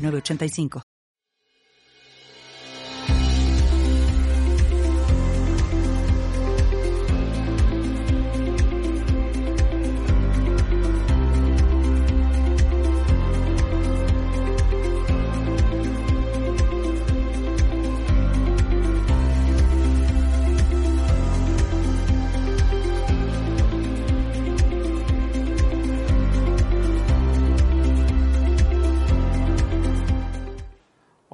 [0.00, 0.89] 985.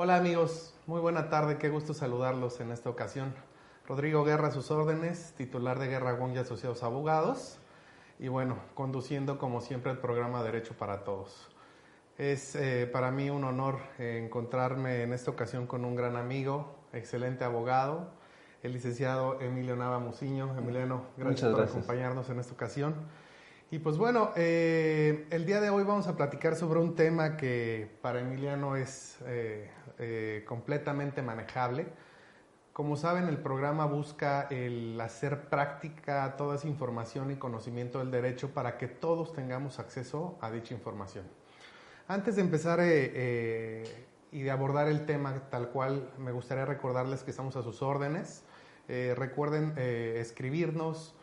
[0.07, 3.35] Hola amigos, muy buena tarde, qué gusto saludarlos en esta ocasión.
[3.89, 7.59] Rodrigo Guerra a sus órdenes, titular de Guerra Wong y Asociados Abogados,
[8.21, 11.49] y bueno, conduciendo como siempre el programa Derecho para Todos.
[12.19, 16.77] Es eh, para mí un honor eh, encontrarme en esta ocasión con un gran amigo,
[16.93, 18.13] excelente abogado,
[18.63, 20.57] el licenciado Emilio Nava Muciño.
[20.57, 22.95] Emiliano, gracias, por acompañarnos en esta ocasión.
[23.69, 27.91] Y pues bueno, eh, el día de hoy vamos a platicar sobre un tema que
[28.01, 31.87] para Emiliano es eh, eh, completamente manejable.
[32.73, 38.51] Como saben, el programa busca el hacer práctica toda esa información y conocimiento del derecho
[38.51, 41.25] para que todos tengamos acceso a dicha información.
[42.07, 47.57] Antes de empezar y de abordar el tema tal cual, me gustaría recordarles que estamos
[47.57, 48.45] a sus órdenes.
[48.87, 51.16] recuerden escribirnos,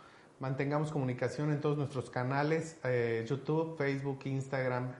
[0.44, 4.92] mantengamos comunicación en todos nuestros canales, eh, YouTube, Facebook, Instagram.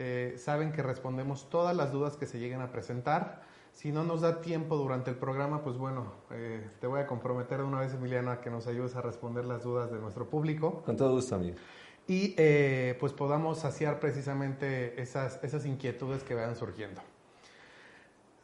[0.00, 3.42] Eh, saben que respondemos todas las dudas que se lleguen a presentar.
[3.72, 7.58] Si no nos da tiempo durante el programa, pues bueno, eh, te voy a comprometer
[7.58, 10.82] de una vez, Emiliano, a que nos ayudes a responder las dudas de nuestro público.
[10.84, 11.56] Con todo gusto, amigo.
[12.08, 12.34] Y
[12.98, 17.00] pues podamos saciar precisamente esas, esas inquietudes que vayan surgiendo.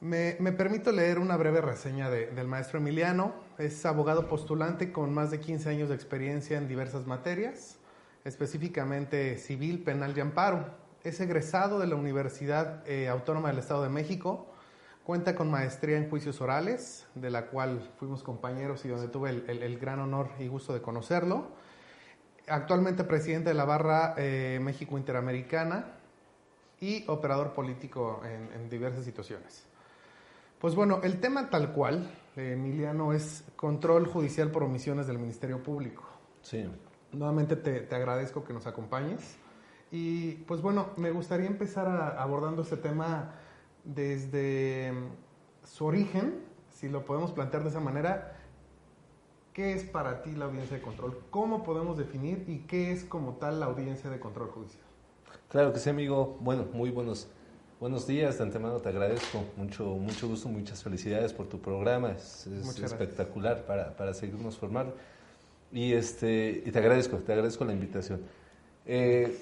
[0.01, 3.33] Me, permito leer una breve reseña del maestro Emiliano.
[3.57, 7.79] Es abogado postulante con más de 15 años de experiencia en diversas materias,
[8.25, 10.67] específicamente civil, penal y amparo.
[11.03, 14.47] Es egresado de la Universidad eh, Autónoma del Estado de México.
[15.03, 19.79] Cuenta con maestría en juicios orales, de la cual fuimos compañeros y donde tuve el,
[19.79, 21.47] gran honor y gusto de conocerlo.
[22.49, 25.87] Actualmente presidente de la Barra eh, México Interamericana
[26.81, 29.65] y operador político en diversas situaciones.
[30.61, 36.05] Pues bueno, el tema tal cual, Emiliano, es control judicial por omisiones del Ministerio Público.
[36.41, 36.65] Sí.
[37.13, 39.37] Nuevamente te, agradezco que nos acompañes.
[39.91, 43.35] Y pues bueno, me gustaría empezar abordando este tema
[43.85, 48.39] desde mm, su origen, si lo podemos plantear de esa manera.
[49.53, 51.23] ¿Qué es para ti la audiencia de control?
[51.31, 54.85] ¿Cómo podemos definir y qué es como tal la audiencia de control judicial?
[55.49, 56.39] Claro que sí, amigo.
[56.41, 57.31] Bueno, muy buenos
[57.79, 62.47] Buenos días, de antemano te agradezco, mucho, mucho gusto, muchas felicidades por tu programa, es,
[62.83, 64.97] espectacular para, para, seguirnos formando.
[65.71, 68.23] Y, este, y te agradezco, te agradezco la invitación.
[68.87, 69.37] Eh,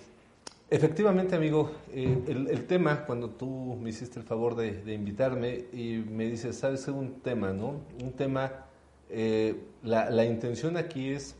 [0.68, 6.28] efectivamente, amigo, eh, el, tema, cuando tú me hiciste el favor de, invitarme y me
[6.28, 7.82] dices, sabes, un tema, ¿no?
[8.02, 8.66] Un tema,
[9.10, 11.36] eh, la, la, intención aquí es,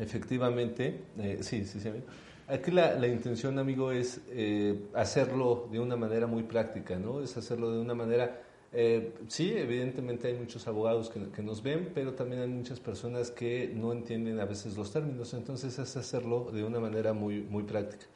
[0.00, 1.00] efectivamente,
[1.42, 2.06] sí, sí, sí, amigo
[2.48, 7.20] Aquí la, intención, amigo, es eh, hacerlo de una manera muy práctica, ¿no?
[7.20, 8.40] Es hacerlo de una manera...
[8.72, 13.70] Eh, sí, evidentemente hay muchos abogados que, nos ven, pero también hay muchas personas que
[13.74, 18.06] no entienden a veces los términos, entonces es hacerlo de una manera muy, muy práctica.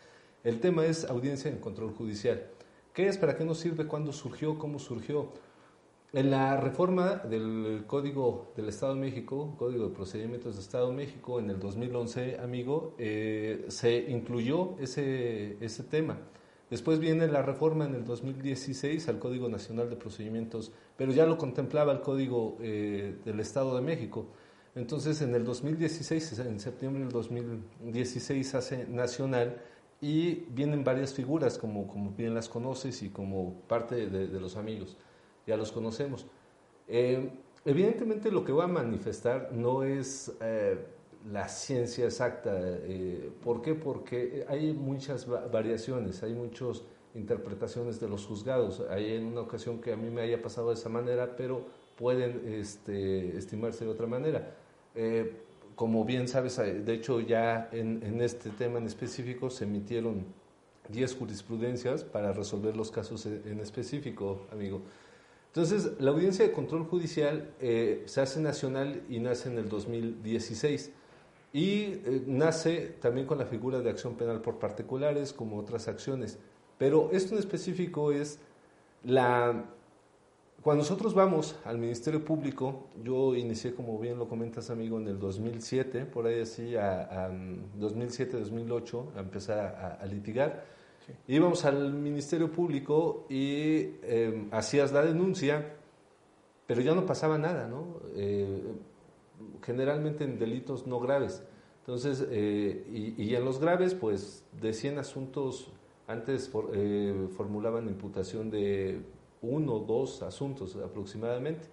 [0.44, 2.43] El tema es audiencia en control judicial.
[2.94, 3.19] ¿Qué es?
[3.19, 3.87] ¿Para qué nos sirve?
[3.87, 4.59] ¿Cuándo surgió?
[4.59, 5.28] ¿Cómo surgió?
[6.15, 10.95] En la reforma del Código del Estado de México, Código de Procedimientos del Estado de
[10.95, 16.19] México, en el 2011, amigo, eh, se incluyó ese, ese tema.
[16.69, 21.38] Después viene la reforma en el 2016 al Código Nacional de Procedimientos, pero ya lo
[21.38, 24.26] contemplaba el Código eh, del Estado de México.
[24.75, 29.62] Entonces, en el 2016, en septiembre del 2016, hace nacional
[30.03, 34.99] y vienen varias figuras, como, como bien las conoces y como parte de los amigos
[35.47, 36.27] ya los conocemos.
[36.89, 37.31] Eh,
[37.65, 40.79] evidentemente lo que va a manifestar no es eh,
[41.31, 42.53] la ciencia exacta.
[42.55, 43.75] Eh, ¿Por qué?
[43.75, 46.83] Porque hay muchas variaciones, hay muchas
[47.15, 48.83] interpretaciones de los juzgados.
[48.91, 51.67] Hay en una ocasión que a mí me haya pasado de esa manera, pero
[51.97, 54.55] pueden este, estimarse de otra manera.
[55.75, 60.25] como bien sabes, de hecho ya en, en, este tema en específico se emitieron
[60.89, 64.83] 10 jurisprudencias para resolver los casos en específico, amigo.
[65.54, 70.90] Entonces, la audiencia de control judicial eh, se hace nacional y nace en el 2016
[71.52, 76.38] y eh, nace también con la figura de acción penal por particulares como otras acciones.
[76.78, 78.38] Pero esto en específico es
[79.04, 79.66] la...
[80.62, 85.19] Cuando nosotros vamos al Ministerio Público, yo inicié, como bien lo comentas, amigo, en el
[85.19, 87.31] 2007, por ahí así, a,
[87.78, 90.64] 2007-2008, a empezar a litigar
[91.26, 95.75] Íbamos al Ministerio Público y em, hacías la denuncia,
[96.66, 98.00] pero ya no pasaba nada, ¿no?
[98.14, 98.62] Eh,
[99.62, 101.43] generalmente en delitos no graves.
[101.81, 105.72] Entonces, eh, y, en los graves, pues de 100 asuntos,
[106.06, 109.00] antes eh, formulaban imputación de
[109.40, 111.69] uno o dos asuntos aproximadamente.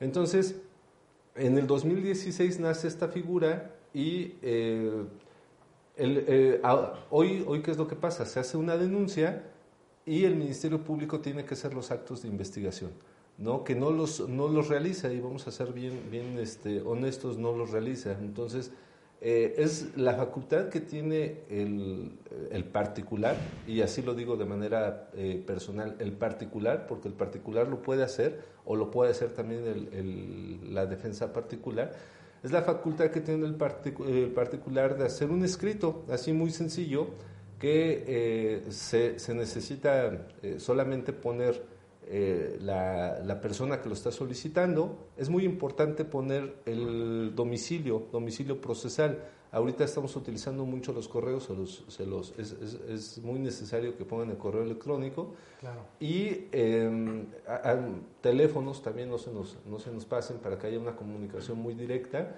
[0.00, 0.60] Entonces,
[1.36, 4.34] en el 2016 nace esta figura y
[6.00, 6.60] el, eh,
[7.10, 8.24] hoy, hoy, ¿qué es lo que pasa?
[8.24, 9.44] Se hace una denuncia
[10.06, 12.90] y el Ministerio Público tiene que hacer los actos de investigación,
[13.36, 13.64] ¿no?
[13.64, 17.54] Que no los, no los realiza, y vamos a ser bien, bien este, honestos, no
[17.54, 18.12] los realiza.
[18.18, 18.72] Entonces,
[19.20, 22.18] eh, es la facultad que tiene el,
[22.50, 23.36] el, particular,
[23.66, 28.02] y así lo digo de manera eh, personal, el particular, porque el particular lo puede
[28.02, 31.92] hacer, o lo puede hacer también el, la defensa particular,
[32.42, 37.08] es la facultad que tiene el, particular de hacer un escrito, así muy sencillo,
[37.58, 41.62] que eh, se, necesita eh, solamente poner
[42.06, 45.10] eh, la, persona que lo está solicitando.
[45.18, 49.18] Es muy importante poner el domicilio, domicilio procesal.
[49.52, 51.48] Ahorita estamos utilizando mucho los correos,
[51.88, 55.34] se los, es, es, muy necesario que pongan el correo electrónico.
[55.98, 57.26] Y em,
[58.20, 61.74] teléfonos también no se, nos, no se nos pasen para que haya una comunicación muy
[61.74, 62.36] directa.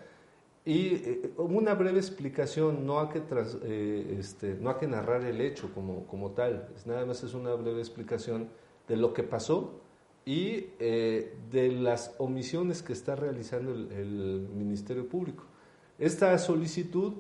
[0.65, 3.23] Y eh, una breve explicación, no hay que,
[3.65, 7.53] eh, este, no hay que narrar el hecho como, como tal, nada más es una
[7.55, 8.49] breve explicación
[8.89, 9.81] de lo que pasó
[10.25, 15.45] y eh, de las omisiones que está realizando el Ministerio Público.
[15.99, 17.15] Esta solicitud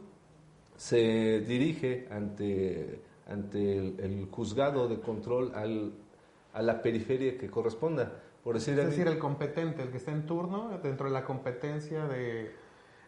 [0.77, 5.93] se dirige ante, ante el, juzgado de control al,
[6.53, 8.13] a la periferia que corresponda.
[8.43, 12.07] Por decir, es decir, el competente, el que está en turno, dentro de la competencia
[12.07, 12.51] de,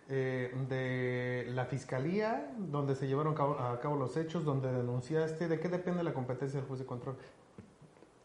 [0.09, 5.69] eh, de la fiscalía, donde se llevaron a cabo, los hechos, donde denunciaste, ¿de qué
[5.69, 7.17] depende la competencia del juez de control?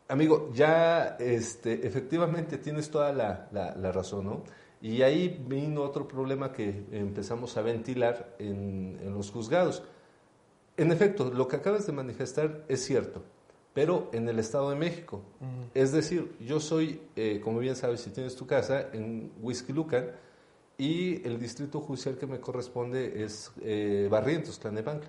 [0.09, 4.43] Amigo, ya este, efectivamente tienes toda la, la, la razón, ¿no?
[4.81, 9.83] Y ahí vino otro problema que empezamos a ventilar en, los juzgados.
[10.77, 13.23] En efecto, lo que acabas de manifestar es cierto,
[13.73, 15.21] pero en el Estado de México.
[15.73, 20.11] Es decir, yo soy, eh, como bien sabes, si tienes tu casa, en Whisky Lucan,
[20.77, 25.07] y el distrito judicial que me corresponde es eh, Barrientos, Tlanebanca.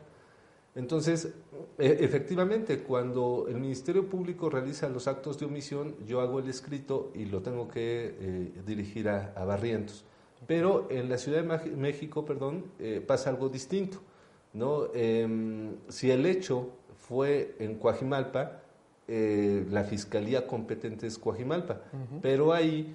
[0.75, 1.33] Entonces,
[1.79, 7.11] e, efectivamente, cuando el Ministerio Público realiza los actos de omisión, yo hago el escrito
[7.15, 10.05] y lo tengo que eh, dirigir a, Barrientos.
[10.47, 13.99] Pero en la Ciudad de México, perdón, eh, pasa algo distinto.
[14.53, 14.87] ¿no?
[14.95, 18.63] Em, si el hecho fue en Coajimalpa,
[19.09, 21.83] eh, la fiscalía competente es Coajimalpa.
[22.23, 22.95] Pero ahí,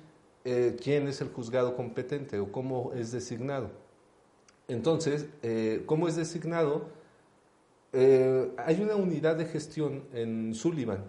[0.81, 3.69] ¿quién es el juzgado competente o cómo es designado?
[4.67, 5.27] Entonces,
[5.85, 6.85] ¿cómo es designado?
[7.97, 11.05] Eh, hay una unidad de gestión en Sullivan.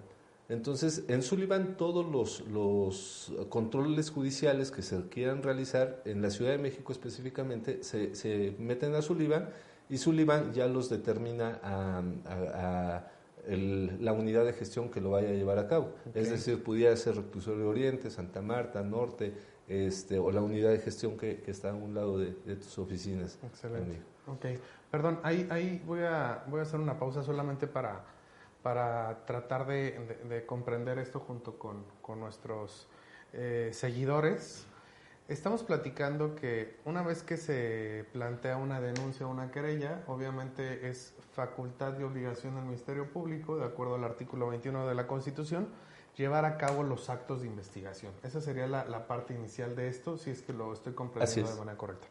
[0.49, 6.59] Entonces, en Sullivan todos los, controles judiciales que se quieran realizar, en la Ciudad de
[6.59, 9.49] México específicamente, se, meten a Sullivan
[9.89, 13.11] y Sullivan ya los determina a,
[13.49, 15.93] la unidad de gestión que lo vaya a llevar a cabo.
[16.15, 19.33] Es decir, pudiera ser Reclusorio Oriente, Santa Marta, Norte,
[19.67, 23.39] este, o la unidad de gestión que, está a un lado de, tus oficinas.
[23.45, 24.16] Excelente.
[24.27, 24.61] Okay.
[24.91, 28.05] Perdón, ahí, ahí voy, a, voy a hacer una pausa solamente para,
[28.63, 32.89] para tratar de, comprender esto junto con, con nuestros
[33.33, 34.67] eh, seguidores.
[35.29, 41.15] Estamos platicando que una vez que se plantea una denuncia o una querella, obviamente es
[41.33, 45.69] facultad y obligación del Ministerio Público, de acuerdo al artículo 21 de la Constitución,
[46.17, 48.13] llevar a cabo los actos de investigación.
[48.23, 51.59] Esa sería la, la parte inicial de esto, si es que lo estoy comprendiendo de
[51.59, 52.07] manera correcta.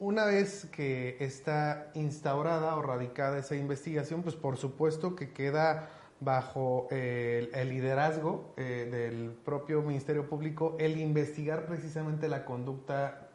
[0.00, 5.88] Una vez que está instaurada o radicada esa investigación, pues por supuesto que queda
[6.20, 13.28] bajo el, liderazgo eh, del propio Ministerio Público el investigar precisamente la conducta,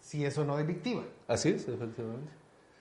[0.00, 1.02] si es o no delictiva.
[1.26, 2.30] Así es, efectivamente.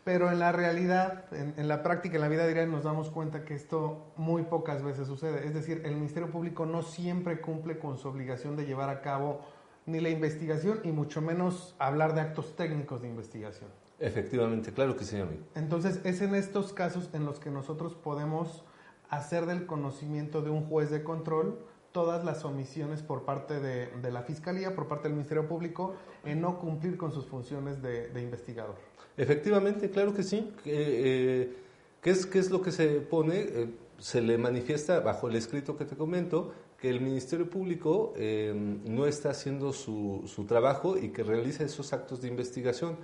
[0.03, 3.43] Pero en la realidad, en, en, la práctica, en la vida diaria, nos damos cuenta
[3.43, 5.45] que esto muy pocas veces sucede.
[5.45, 9.41] Es decir, el Ministerio Público no siempre cumple con su obligación de llevar a cabo
[9.89, 13.69] ni la investigación y mucho menos hablar de actos técnicos de investigación.
[13.99, 15.43] Efectivamente, claro que sí, amigo.
[15.55, 18.63] Entonces, es en estos casos en los que nosotros podemos
[19.09, 21.59] hacer del conocimiento de un juez de control
[21.91, 26.59] todas las omisiones por parte de, la Fiscalía, por parte del Ministerio Público, en no
[26.59, 28.75] cumplir con sus funciones de, investigador.
[29.17, 30.53] Efectivamente, claro que sí.
[30.65, 31.53] Eh,
[32.01, 33.39] ¿qué, es, ¿Qué es lo que se pone?
[33.39, 38.53] Eh, se le manifiesta bajo el escrito que te comento que el Ministerio Público eh,
[38.55, 42.97] no está haciendo su, su, trabajo y que realiza esos actos de investigación.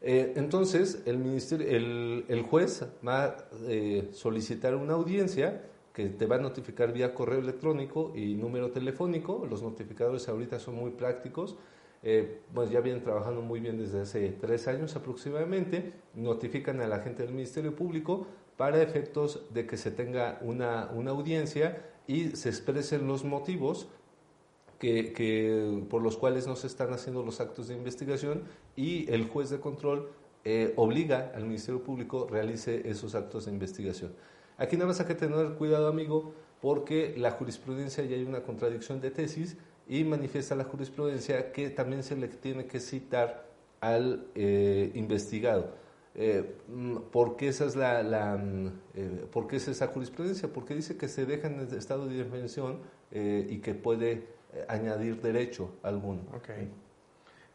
[0.00, 3.36] entonces, el, ministerio, el, el, juez va a
[4.12, 5.62] solicitar una audiencia
[5.96, 9.46] que te va a notificar vía correo electrónico y número telefónico.
[9.48, 11.56] Los notificadores ahorita son muy prácticos.
[12.02, 15.94] Eh, pues ya vienen trabajando muy bien desde hace tres años aproximadamente.
[16.14, 18.26] Notifican a la gente del Ministerio Público
[18.58, 23.88] para efectos de que se tenga una, una audiencia y se expresen los motivos
[24.78, 28.42] que, por los cuales no se están haciendo los actos de investigación
[28.76, 30.10] y el juez de control
[30.44, 34.12] eh, obliga al Ministerio Público realice esos actos de investigación.
[34.58, 39.00] Aquí nada más hay que tener cuidado, amigo, porque la jurisprudencia ya hay una contradicción
[39.00, 39.56] de tesis
[39.88, 43.46] y manifiesta la jurisprudencia que también se le tiene que citar
[43.80, 45.74] al eh, investigado.
[46.16, 50.52] Eh, mm, ¿Por qué esa es la, mm, eh, ¿por qué es esa jurisprudencia?
[50.52, 52.80] Porque dice que se deja en el estado de defensión
[53.12, 54.26] y que puede
[54.68, 56.22] añadir derecho alguno.
[56.34, 56.50] Ok.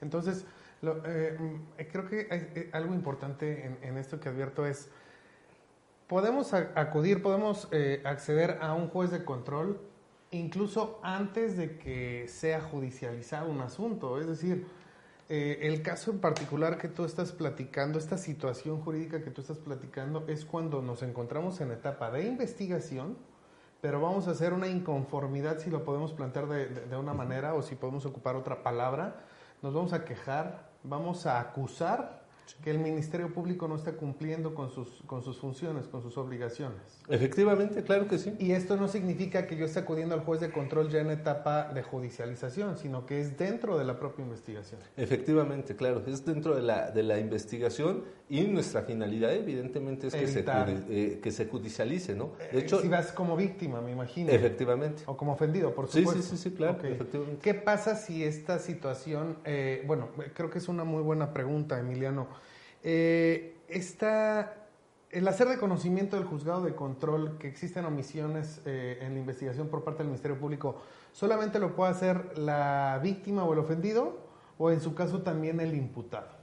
[0.01, 0.46] Entonces,
[0.82, 4.89] mm, creo que algo importante en, en esto que advierto es
[6.12, 9.80] podemos acudir, podemos eh, acceder a un juez de control
[10.32, 14.20] incluso antes de que sea judicializado un asunto.
[14.20, 14.68] Es decir,
[15.33, 19.59] eh, el caso en particular que tú estás platicando, esta situación jurídica que tú estás
[19.59, 23.17] platicando, es cuando nos encontramos en etapa de investigación,
[23.79, 27.61] pero vamos a hacer una inconformidad, si lo podemos plantear de, de una manera o
[27.61, 29.23] si podemos ocupar otra palabra,
[29.61, 32.20] nos vamos a quejar, vamos a acusar
[32.63, 37.01] que el Ministerio Público no está cumpliendo con sus, con sus funciones, con sus obligaciones.
[37.10, 38.34] Efectivamente, claro que sí.
[38.39, 41.72] Y esto no significa que yo esté acudiendo al juez de control ya en etapa
[41.74, 44.81] de judicialización, sino que es dentro de la propia investigación.
[44.98, 50.25] Efectivamente, claro, es dentro de la, de la investigación y nuestra finalidad evidentemente es que
[50.25, 52.31] se, eh, que se judicialice, ¿no?
[52.50, 54.31] De hecho, si vas como víctima, me imagino.
[54.31, 55.03] Efectivamente.
[55.05, 56.21] O como ofendido, por supuesto.
[56.21, 57.41] Sí, sí, sí, claro, efectivamente.
[57.41, 62.29] ¿Qué pasa si esta situación, eh, bueno, creo que es una muy buena pregunta, Emiliano,
[62.83, 63.57] eh,
[65.11, 69.67] el hacer de conocimiento del juzgado de control que existen omisiones eh, en la investigación
[69.67, 70.77] por parte del Ministerio Público,
[71.11, 74.19] ¿solamente lo puede hacer la víctima o el ofendido
[74.57, 76.40] o en su caso también el imputado?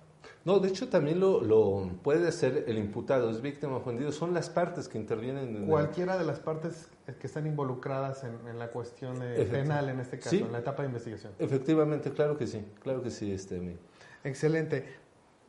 [0.49, 4.89] No, de hecho también lo, puede hacer el imputado, es víctima ofendido, son las partes
[4.89, 5.55] que intervienen.
[5.55, 6.89] En Cualquiera de las partes
[7.21, 9.19] que están involucradas en, la cuestión
[9.51, 11.35] penal, en este caso, en la etapa de investigación.
[11.39, 13.77] Efectivamente, claro que sí, claro que sí, este,
[14.25, 14.87] Excelente.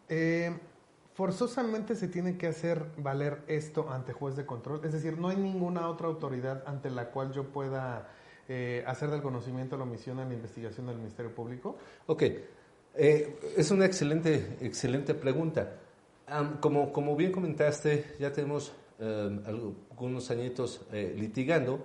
[0.09, 0.53] Eh,
[1.13, 4.81] forzosamente se tiene que hacer valer esto ante juez de control.
[4.83, 8.09] Es decir, no hay ninguna otra autoridad ante la cual yo pueda
[8.49, 11.77] eh, hacer del conocimiento la omisión en la investigación del Ministerio Público.
[12.07, 12.23] Ok,
[12.99, 15.77] eh, es una excelente, excelente pregunta.
[16.59, 21.83] como, como bien comentaste, ya tenemos em, algunos añitos eh, litigando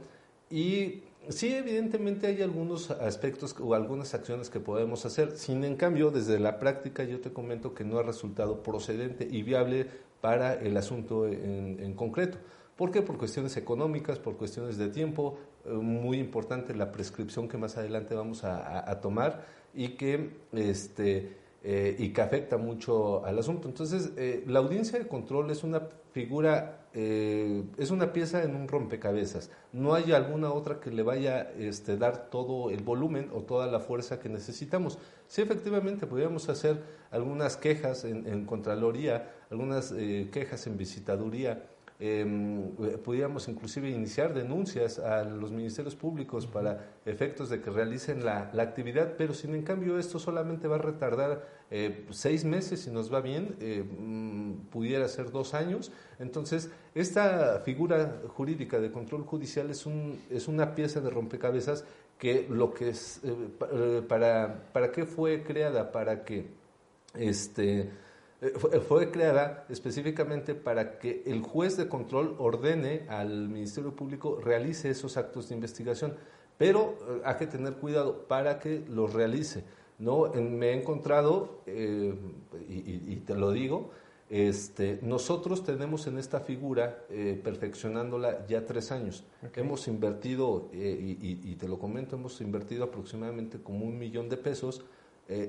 [0.50, 5.32] y Sí, evidentemente hay algunos aspectos o algunas acciones que podemos hacer.
[5.38, 9.42] Sin en cambio, desde la práctica yo te comento que no ha resultado procedente y
[9.42, 9.86] viable
[10.20, 12.38] para el asunto en, concreto.
[12.76, 13.02] ¿Por qué?
[13.02, 18.14] Por cuestiones económicas, por cuestiones de tiempo, eh, muy importante la prescripción que más adelante
[18.14, 23.68] vamos a, tomar y que, este, eh, y que afecta mucho al asunto.
[23.68, 25.80] Entonces, eh, la audiencia de control es una
[26.12, 29.50] figura eh, es una pieza en un rompecabezas.
[29.72, 33.80] No hay alguna otra que le vaya este, dar todo el volumen o toda la
[33.80, 34.98] fuerza que necesitamos.
[35.26, 39.92] Sí, efectivamente, podríamos hacer algunas quejas en, Contraloría, algunas
[40.30, 41.64] quejas en Visitaduría,
[42.00, 48.50] eh, pudiéramos inclusive iniciar denuncias a los ministerios públicos para efectos de que realicen la,
[48.58, 53.12] actividad, pero sin en cambio esto solamente va a retardar eh, seis meses si nos
[53.12, 55.92] va bien, eh, mm, pudiera ser dos años.
[56.18, 61.84] Entonces, esta figura jurídica de control judicial es, un, es una pieza de rompecabezas
[62.18, 65.92] que lo que es, eh, para, ¿para qué fue creada?
[65.92, 66.46] Para que
[67.14, 67.90] este,
[68.44, 74.90] eh, fue, creada específicamente para que el juez de control ordene al Ministerio Público realice
[74.90, 76.14] esos actos de investigación,
[76.58, 79.64] pero eh, hay que tener cuidado para que los realice.
[79.98, 80.30] ¿no?
[80.34, 82.14] me he encontrado, eh,
[82.68, 83.92] y, te lo digo,
[84.28, 87.04] este, nosotros tenemos en esta figura,
[87.44, 89.24] perfeccionándola ya tres años.
[89.54, 94.84] Hemos invertido, y, te lo comento, hemos invertido aproximadamente como un millón de pesos.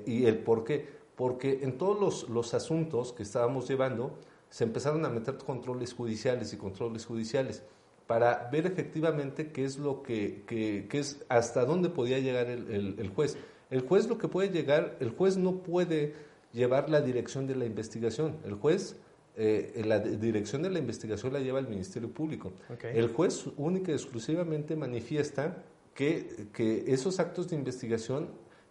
[0.06, 1.05] ¿Y el por qué?
[1.16, 4.18] Porque en todos los, los asuntos que estábamos llevando
[4.50, 7.64] se empezaron a meter controles judiciales y controles judiciales
[8.08, 13.10] para ver efectivamente qué es lo que, que, es hasta dónde podía llegar el, el,
[13.10, 13.38] juez.
[13.72, 16.14] El juez lo que puede llegar, el juez no puede
[16.54, 18.38] llevar la dirección de la investigación.
[18.46, 18.96] El juez,
[19.36, 22.54] eh, la dirección de la investigación la lleva el Ministerio Público.
[22.84, 25.64] El juez única y exclusivamente manifiesta
[25.96, 28.30] que, que esos actos de investigación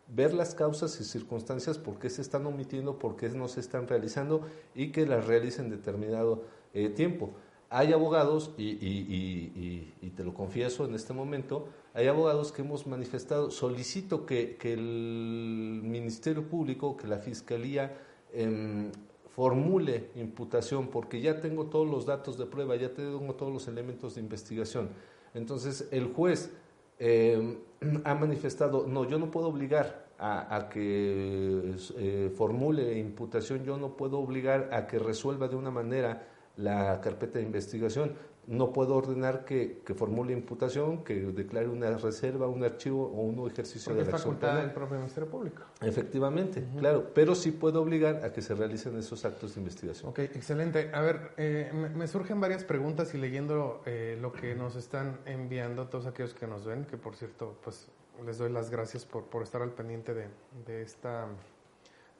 [0.08, 3.88] ver las causas y circunstancias por qué se están omitiendo, por qué no se están
[3.88, 4.42] realizando
[4.74, 6.42] y que las realicen en determinado
[6.74, 7.30] eh, tiempo.
[7.70, 14.26] Hay abogados, y, te lo confieso en este momento, hay abogados que hemos manifestado, solicito
[14.26, 17.96] que, que el Ministerio Público, que la Fiscalía
[18.32, 18.92] em,
[19.34, 24.14] formule imputación, porque ya tengo todos los datos de prueba, ya tengo todos los elementos
[24.14, 24.90] de investigación.
[25.34, 26.52] Entonces, el juez
[26.98, 27.58] em,
[28.04, 34.18] ha manifestado, no, yo no puedo obligar a, que eh, formule imputación, yo no puedo
[34.18, 38.14] obligar a que resuelva de una manera la carpeta de investigación.
[38.46, 43.94] No puedo ordenar que, formule imputación, que declare una reserva, un archivo o un ejercicio
[43.94, 45.62] de la facultad del propio Ministerio Público.
[45.80, 50.10] Efectivamente, claro, pero sí puedo obligar a que se realicen esos actos de investigación.
[50.10, 50.90] Ok, excelente.
[50.92, 55.88] A ver, eh, me, surgen varias preguntas y leyendo eh, lo que nos están enviando
[55.88, 57.88] todos aquellos que nos ven, que por cierto, pues
[58.24, 60.28] les doy las gracias por, por estar al pendiente de,
[60.66, 61.26] de, esta,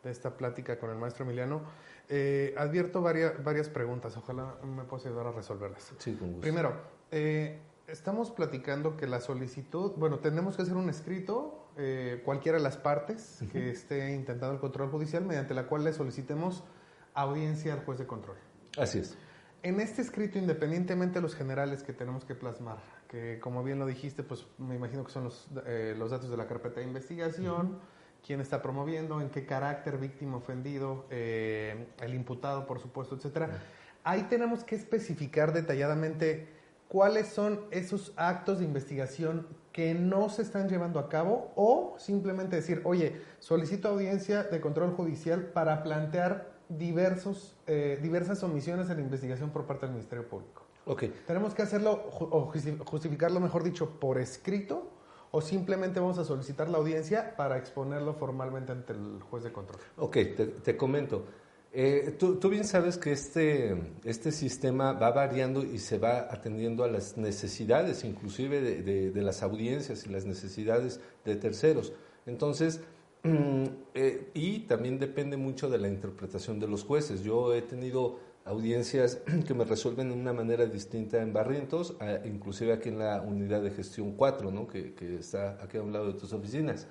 [0.03, 1.63] de esta plática con el maestro Emiliano.
[2.09, 5.93] Eh, advierto varias, varias preguntas, ojalá me puedas ayudar a resolverlas.
[5.99, 6.43] Sí, con gusto.
[6.43, 6.75] Primero,
[7.11, 12.65] eh, estamos platicando que la solicitud, bueno, tenemos que hacer un escrito, eh, cualquiera de
[12.65, 16.63] las partes que esté intentando el control judicial, mediante la cual le solicitemos
[17.15, 18.37] audiencia al juez de control.
[18.77, 19.17] Así es.
[19.63, 22.77] En este escrito, independientemente de los generales que tenemos que plasmar,
[23.09, 25.49] que como bien lo dijiste, pues me imagino que son los,
[25.97, 27.79] los datos de la carpeta de investigación,
[28.25, 33.61] quién está promoviendo, en qué carácter, víctima ofendido, eh, el imputado, por supuesto, etcétera.
[34.03, 36.49] Ahí tenemos que especificar detalladamente
[36.89, 42.57] cuáles son esos actos de investigación que no se están llevando a cabo o simplemente
[42.57, 49.03] decir, oye, solicito audiencia de control judicial para plantear diversos, eh, diversas omisiones en la
[49.03, 50.63] investigación por parte del Ministerio Público.
[50.87, 51.15] Okay.
[51.27, 52.53] Tenemos que hacerlo o
[52.85, 54.91] justificarlo, mejor dicho, por escrito
[55.35, 59.81] o simplemente vamos a solicitar la audiencia para exponerlo formalmente ante el juez de control?
[59.97, 60.17] Ok,
[60.63, 61.25] te, comento.
[61.73, 66.89] Eh, tú, bien sabes que este, este sistema va variando y se va atendiendo a
[66.89, 71.93] las necesidades, inclusive de, las audiencias y las necesidades de terceros.
[72.27, 72.81] Entonces,
[73.25, 77.25] mm, eh, y también depende mucho de la interpretación de los jueces.
[77.25, 82.89] Yo he tenido audiencias que me resuelven de una manera distinta en Barrientos, inclusive aquí
[82.89, 84.67] en la unidad de gestión 4, ¿no?
[84.67, 86.87] que, que está aquí a un lado de tus oficinas.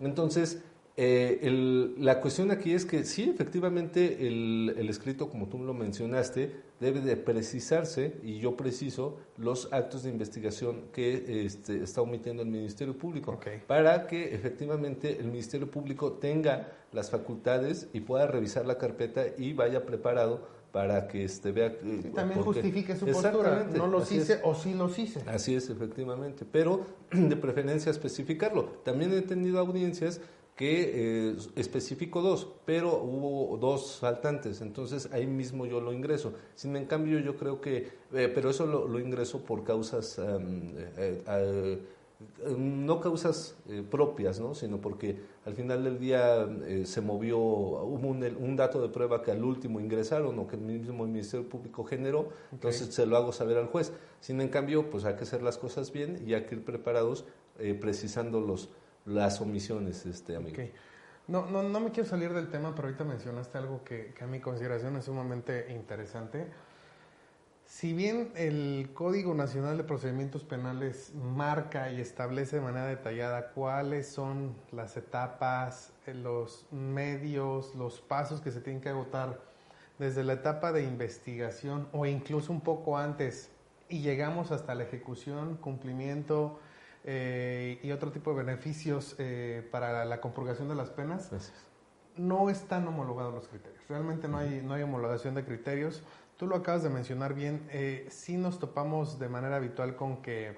[0.00, 0.62] Entonces,
[1.00, 5.72] eh, el, la cuestión aquí es que sí, efectivamente, el, el, escrito, como tú lo
[5.72, 12.42] mencionaste, debe de precisarse, y yo preciso, los actos de investigación que este, está omitiendo
[12.42, 18.66] el Ministerio Público, para que efectivamente el Ministerio Público tenga las facultades y pueda revisar
[18.66, 21.76] la carpeta y vaya preparado para que este vea
[22.14, 23.66] también justifique su postura.
[23.74, 25.20] No los hice o sí los hice.
[25.26, 26.44] Así es efectivamente.
[26.50, 28.64] Pero de preferencia especificarlo.
[28.84, 30.20] También he tenido audiencias
[30.56, 34.60] que eh, especifico dos pero hubo dos faltantes.
[34.60, 36.34] Entonces ahí mismo yo lo ingreso.
[36.54, 41.78] Sin en cambio yo creo que eh, pero eso lo, ingreso por causas eh,
[42.56, 44.54] no causas eh, propias, ¿no?
[44.54, 49.30] sino porque al final del día eh, se movió, hubo un, dato de prueba que
[49.30, 53.56] al último ingresaron o que el mismo Ministerio Público generó, entonces se lo hago saber
[53.56, 53.92] al juez.
[54.20, 57.24] Sin en cambio, pues hay que hacer las cosas bien y hay que ir preparados
[57.60, 58.70] eh, precisando los,
[59.06, 60.60] las omisiones, este amigo.
[61.28, 64.26] No, no, no me quiero salir del tema, pero ahorita mencionaste algo que, que a
[64.26, 66.46] mi consideración es sumamente interesante
[67.68, 74.08] si bien el Código Nacional de Procedimientos Penales marca y establece de manera detallada cuáles
[74.08, 79.38] son las etapas, eh, los medios, los pasos que se tienen que agotar
[79.98, 83.50] desde la etapa de investigación o incluso un poco antes
[83.90, 86.58] y llegamos hasta la ejecución, cumplimiento
[87.04, 91.52] eh, y otro tipo de beneficios eh, para la compurgación de las penas,
[92.16, 93.86] no están homologados los criterios.
[93.88, 96.02] Realmente no hay, no hay homologación de criterios
[96.38, 100.56] tú lo acabas de mencionar bien, eh, sí nos topamos de manera habitual con que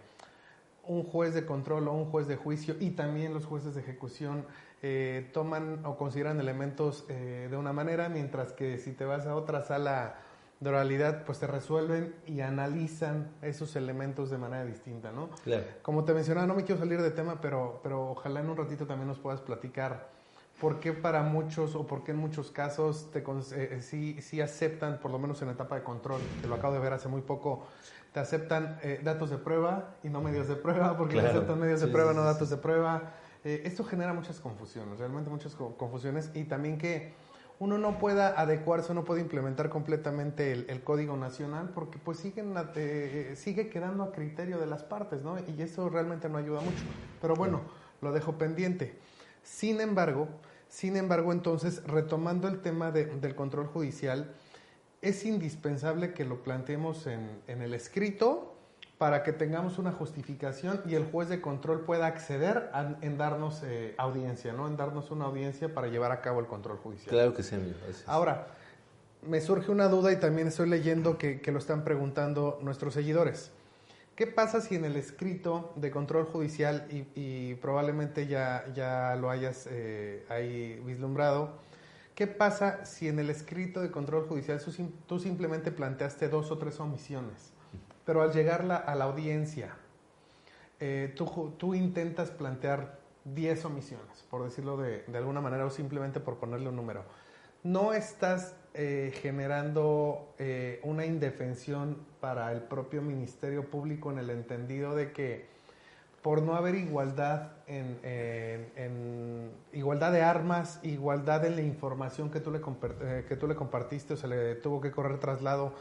[0.87, 4.45] un juez de control o un juez de juicio y también los jueces de ejecución
[4.83, 9.35] eh, toman o consideran elementos eh, de una manera, mientras que si te vas a
[9.35, 10.16] otra sala
[10.61, 15.31] de oralidad, pues te resuelven y analizan esos elementos de manera distinta, ¿no?
[15.45, 15.64] Claro.
[15.81, 18.87] Como te mencionaba, no me quiero salir de tema, pero, pero ojalá en un ratito
[18.87, 20.19] también nos puedas platicar
[20.61, 25.11] ¿Por qué para muchos o por qué en muchos casos te, eh, sí, aceptan, por
[25.11, 27.64] lo menos en la etapa de control, que lo acabo de ver hace muy poco,
[28.12, 31.81] te aceptan eh, datos de prueba y no medios de prueba, porque te aceptan medios
[31.81, 33.14] de prueba, no datos de prueba?
[33.42, 37.14] Eh, esto genera muchas confusiones, realmente muchas confusiones y también que
[37.59, 42.55] uno no pueda adecuarse, no puede implementar completamente el, código nacional porque pues siguen,
[43.35, 45.37] sigue quedando a criterio de las partes, ¿no?
[45.38, 46.85] Y eso realmente no ayuda mucho.
[47.20, 47.61] Pero bueno,
[48.01, 48.99] lo dejo pendiente.
[49.42, 50.29] Sin embargo,
[50.70, 54.33] sin embargo, entonces, retomando el tema del control judicial,
[55.02, 58.54] es indispensable que lo planteemos en, el escrito
[58.96, 63.94] para que tengamos una justificación y el juez de control pueda acceder en darnos eh,
[63.98, 64.68] audiencia, ¿no?
[64.68, 67.11] En darnos una audiencia para llevar a cabo el control judicial.
[67.11, 67.56] Claro que sí,
[68.06, 68.46] Ahora,
[69.22, 73.50] me surge una duda y también estoy leyendo que lo están preguntando nuestros seguidores.
[74.14, 79.66] ¿Qué pasa si en el escrito de control judicial, y, probablemente ya, ya lo hayas
[79.70, 81.59] eh, ahí vislumbrado,
[82.14, 84.61] qué pasa si en el escrito de control judicial
[85.07, 87.53] tú, simplemente planteaste dos o tres omisiones,
[88.05, 89.75] pero al llegar a la audiencia,
[90.81, 96.37] eh, tú, intentas plantear diez omisiones, por decirlo de, de alguna manera, o simplemente por
[96.37, 97.05] ponerle un número?
[97.62, 100.35] no estás eh, generando
[100.83, 105.48] una indefensión para el propio Ministerio Público en el entendido de que
[106.22, 112.61] por no haber igualdad en, igualdad de armas, igualdad en la información que tú, le
[113.02, 115.72] eh, que tú le compartiste o se le tuvo que correr traslado,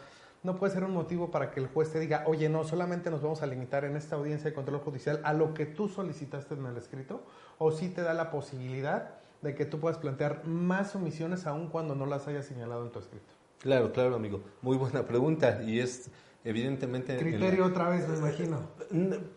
[0.43, 3.21] no puede ser un motivo para que el juez te diga, oye, no, solamente nos
[3.21, 6.65] vamos a limitar en esta audiencia de control judicial a lo que tú solicitaste en
[6.65, 7.21] el escrito,
[7.57, 11.95] o sí te da la posibilidad de que tú puedas plantear más omisiones aun cuando
[11.95, 13.33] no las hayas señalado en tu escrito.
[13.59, 14.41] Claro, claro, amigo.
[14.61, 16.09] Muy buena pregunta y es
[16.43, 17.17] evidentemente...
[17.17, 18.69] Criterio otra vez, me imagino.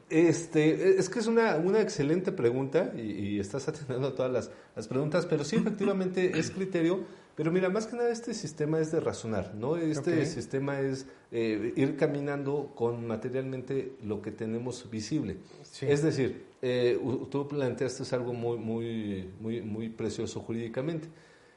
[0.08, 5.26] Este, es que es una, una excelente pregunta y, estás atendiendo todas las, las, preguntas,
[5.26, 7.04] pero sí, efectivamente es criterio.
[7.34, 9.76] Pero mira, más que nada este sistema es de razonar, ¿no?
[9.76, 15.38] Este sistema es eh, ir caminando con materialmente lo que tenemos visible.
[15.80, 21.08] Es decir, eh, tú planteaste algo muy, muy, muy, muy precioso jurídicamente.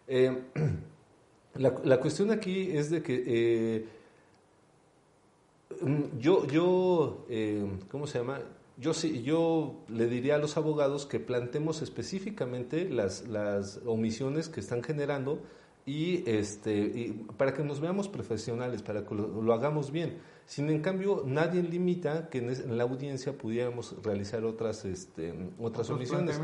[0.08, 0.43] Eh,
[1.55, 3.86] la, cuestión aquí es de que
[5.82, 7.26] eh, mm, yo, yo
[7.90, 8.42] ¿cómo se llama?
[8.78, 14.60] Yo, sí, yo le diría a los abogados que plantemos específicamente las, las omisiones que
[14.60, 15.42] están generando
[15.86, 21.24] y, este, para que nos veamos profesionales, para que lo hagamos bien sin en cambio,
[21.26, 26.40] nadie limita que en, la audiencia pudiéramos realizar otras, este, otras omisiones.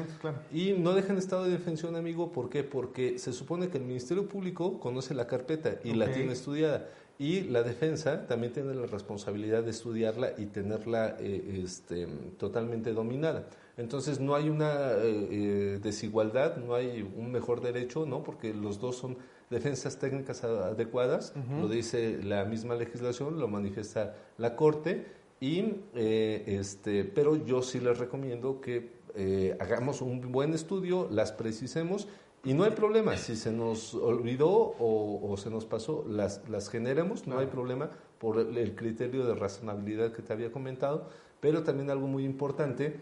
[0.51, 2.31] Y no dejan estado de defensión, amigo.
[2.31, 2.63] ¿Por qué?
[2.63, 6.89] Porque se supone que el Ministerio Público conoce la carpeta y la tiene estudiada.
[7.21, 12.07] Y la defensa también tiene la responsabilidad de estudiarla y tenerla eh, este,
[12.39, 13.45] totalmente dominada.
[13.77, 18.23] Entonces no hay una eh, eh, desigualdad, no hay un mejor derecho, ¿no?
[18.23, 19.17] Porque los dos son
[19.51, 25.05] defensas técnicas adecuadas, lo dice la misma legislación, lo manifiesta la Corte,
[25.41, 31.31] y, eh, este, pero yo sí les recomiendo que eh, hagamos un buen estudio, las
[31.31, 32.07] precisemos
[32.43, 37.27] y no hay problema, si se nos olvidó o, se nos pasó, las, las generemos,
[37.27, 41.07] no hay problema por el criterio de razonabilidad que te había comentado,
[41.39, 42.99] pero también algo muy importante,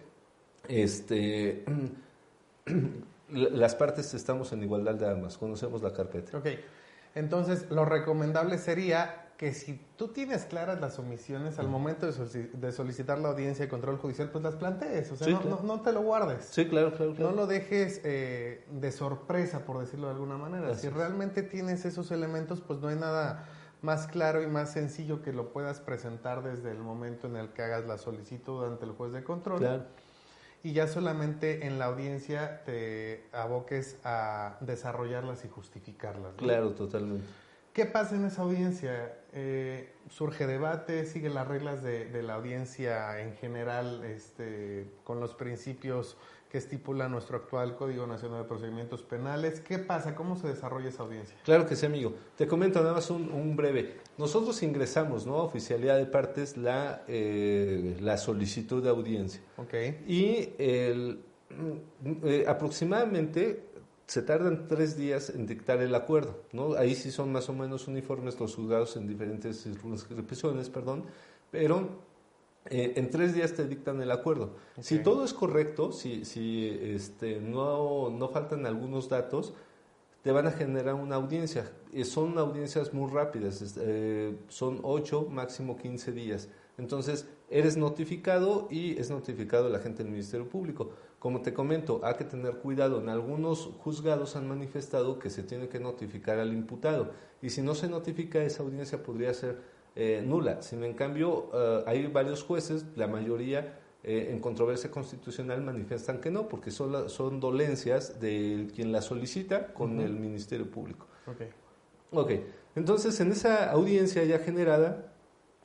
[0.68, 1.64] este
[3.30, 6.38] las partes estamos en igualdad de armas, conocemos la carpeta.
[6.38, 6.48] Ok,
[7.16, 13.20] entonces lo recomendable sería que si tú tienes claras las omisiones al momento de, solicitar
[13.20, 16.44] la audiencia de control judicial, pues las plantees, o sea, no, te lo guardes.
[16.44, 17.16] Sí, claro, claro.
[17.18, 20.76] No lo dejes eh, de sorpresa, por decirlo de alguna manera.
[20.76, 23.48] si realmente tienes esos elementos, pues no hay nada
[23.82, 27.62] más claro y más sencillo que lo puedas presentar desde el momento en el que
[27.62, 29.60] hagas la solicitud ante el juez de control.
[29.60, 29.86] Claro
[30.64, 36.34] y ya solamente en la audiencia te aboques a desarrollarlas y justificarlas.
[36.36, 37.26] Claro, totalmente.
[37.74, 39.14] ¿Qué pasa en esa audiencia?
[39.32, 41.06] Eh, ¿Surge debate?
[41.06, 46.18] ¿Sigue las reglas de, de, la audiencia en general este, con los principios
[46.50, 49.60] que estipula nuestro actual Código Nacional de Procedimientos Penales.
[49.60, 50.16] ¿Qué pasa?
[50.16, 51.38] ¿Cómo se desarrolla esa audiencia?
[51.44, 52.14] Claro que sí, amigo.
[52.36, 53.98] Te comento nada más un, breve.
[54.18, 55.38] Nosotros ingresamos, ¿no?
[55.38, 59.42] Oficialidad de partes, la, eh, la solicitud de audiencia.
[59.58, 59.74] Ok.
[60.08, 61.20] Y el,
[62.24, 63.64] eh, aproximadamente
[64.08, 66.74] se tardan tres días en dictar el acuerdo, ¿no?
[66.74, 71.06] Ahí sí son más o menos uniformes los juzgados en diferentes circunscripciones, perdón,
[71.52, 72.09] pero
[72.70, 74.56] eh, en tres días te dictan el acuerdo.
[74.80, 79.54] Si todo es correcto, si, si este, no, no faltan algunos datos,
[80.22, 81.72] te van a generar una audiencia.
[81.92, 86.50] Y son audiencias muy rápidas, eh, son 8, máximo 15 días.
[86.78, 90.92] Entonces, eres notificado y es notificado la gente del Ministerio Público.
[91.20, 93.02] Como te comento, hay que tener cuidado.
[93.02, 97.76] En algunos juzgados han manifestado que se tiene que notificar al imputado y si no
[97.76, 99.58] se notifica esa audiencia podría ser
[99.96, 100.62] eh, nula.
[100.62, 106.32] Sin en cambio, eh, hay varios jueces, la mayoría eh, en controversia constitucional manifiestan que
[106.32, 111.06] no, porque son, son dolencias de quien la solicita con el Ministerio Público.
[111.28, 111.50] Okay.
[112.12, 112.32] ok,
[112.78, 115.12] entonces en esa audiencia ya generada,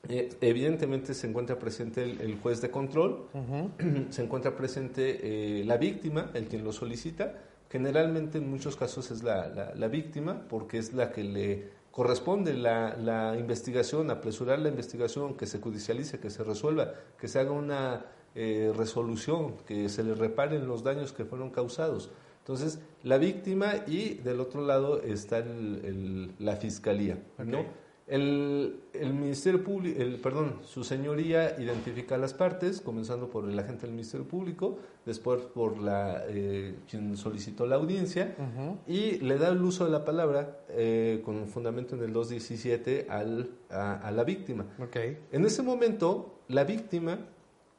[0.09, 3.29] eh, evidentemente se encuentra presente el, juez de control,
[4.11, 7.41] se encuentra presente eh, la víctima, el quien lo solicita.
[7.71, 12.97] Generalmente en muchos casos es la, la, víctima porque es la que le corresponde la,
[12.97, 18.07] la, investigación, apresurar la investigación, que se judicialice, que se resuelva, que se haga una
[18.35, 22.11] eh, resolución, que se le reparen los daños que fueron causados.
[22.41, 25.45] Entonces, la víctima y del otro lado está
[26.41, 27.23] la fiscalía.
[27.39, 27.65] ¿no?
[28.07, 33.93] El, Ministerio Público, el, perdón, su señoría identifica las partes, comenzando por el agente del
[33.93, 38.37] Ministerio Público, después por la eh, quien solicitó la audiencia,
[38.87, 43.51] y le da el uso de la palabra eh, con fundamento en el 217 al,
[43.71, 44.67] a, la víctima.
[44.79, 45.19] Okay.
[45.33, 47.21] En ese momento, la víctima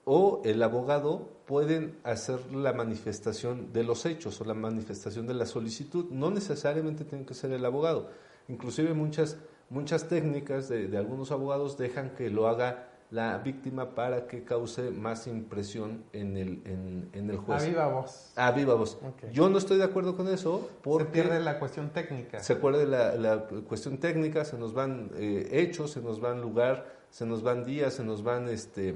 [0.05, 5.45] o el abogado pueden hacer la manifestación de los hechos o la manifestación de la
[5.45, 6.05] solicitud.
[6.09, 8.09] No necesariamente tiene que ser el abogado.
[8.47, 9.37] Inclusive muchas
[9.69, 15.27] muchas técnicas de, algunos abogados dejan que lo haga la víctima para que cause más
[15.27, 17.63] impresión en el, en, el juez.
[17.63, 18.33] A viva voz.
[18.35, 18.97] A viva voz.
[19.31, 21.05] Yo no estoy de acuerdo con eso porque...
[21.05, 22.39] Se pierde la cuestión técnica.
[22.41, 27.25] Se pierde la, cuestión técnica, se nos van eh, hechos, se nos van lugar, se
[27.25, 28.95] nos van días, se nos van este,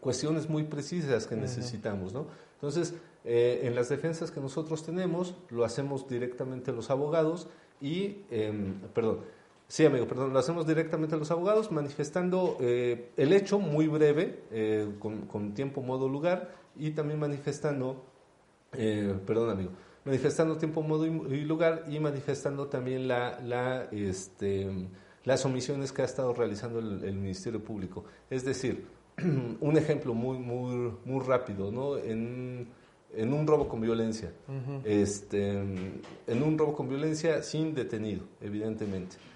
[0.00, 2.26] cuestiones muy precisas que necesitamos, ¿no?
[2.54, 7.48] Entonces, eh, en las defensas que nosotros tenemos, lo hacemos directamente los abogados
[7.80, 9.20] y, em, perdón,
[9.72, 14.40] Sí, amigo, perdón, lo hacemos directamente a los abogados, manifestando eh, el hecho muy breve,
[14.50, 18.04] eh, con, tiempo, modo, lugar, y también manifestando,
[18.74, 19.70] eh, perdón, amigo,
[20.04, 24.68] manifestando tiempo, modo y, lugar, y manifestando también la, la, este,
[25.24, 28.04] las omisiones que ha estado realizando el, Ministerio Público.
[28.28, 28.84] Es decir,
[29.58, 31.96] un ejemplo muy, muy, muy rápido, ¿no?
[31.96, 32.68] En,
[33.14, 34.34] en un robo con violencia,
[34.84, 39.31] este, en un robo con violencia sin detenido, evidentemente.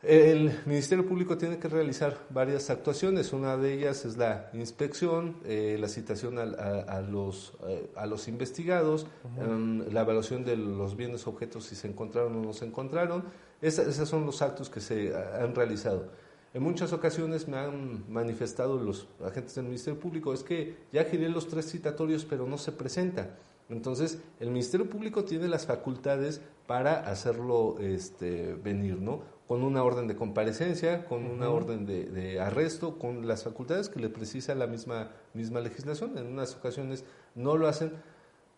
[0.00, 3.32] El Ministerio Público tiene que realizar varias actuaciones.
[3.32, 9.08] Una de ellas es la inspección, eh, la citación a, los, eh, a los investigados,
[9.36, 13.24] em, la evaluación de los bienes objetos si se encontraron o no se encontraron.
[13.60, 16.12] esos son los actos que se han realizado.
[16.54, 21.28] En muchas ocasiones me han manifestado los agentes del Ministerio Público, es que ya giré
[21.28, 23.30] los tres citatorios pero no se presenta.
[23.68, 29.22] Entonces, el Ministerio Público tiene las facultades para hacerlo este, venir, ¿no?
[29.46, 34.08] Con una orden de comparecencia, con una orden de, arresto, con las facultades que le
[34.08, 36.16] precisa la misma, misma legislación.
[36.18, 37.04] En unas ocasiones
[37.34, 37.92] no lo hacen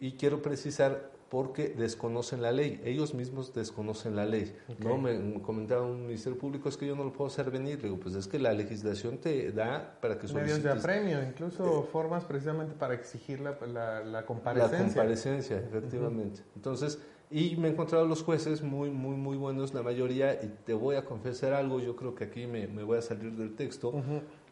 [0.01, 4.53] y quiero precisar porque desconocen la ley, ellos mismos desconocen la ley.
[4.79, 4.99] ¿no?
[4.99, 8.17] Me, comentaba un ministerio público, es que yo no lo puedo hacer venir, digo, pues
[8.17, 10.59] es que la legislación te da para que solicites...
[10.59, 13.57] Medios de apremio, incluso formas precisamente para exigir la,
[14.05, 14.79] la, comparecencia.
[14.79, 16.43] La comparecencia, efectivamente.
[16.57, 16.99] Entonces,
[17.31, 20.97] y me he encontrado los jueces muy, muy, muy buenos, la mayoría, y te voy
[20.97, 23.93] a confesar algo, yo creo que aquí me, me voy a salir del texto.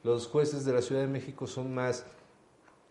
[0.05, 2.07] Los jueces de la Ciudad de México son más,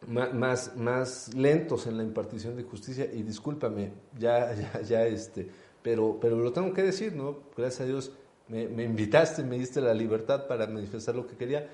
[0.05, 5.47] más, más, lentos en la impartición de justicia, y discúlpame, ya, ya, ya, este,
[5.81, 7.39] pero, pero lo tengo que decir, ¿no?
[7.55, 8.11] Gracias a Dios
[8.47, 11.67] me, me invitaste, me diste la libertad para manifestar lo que quería.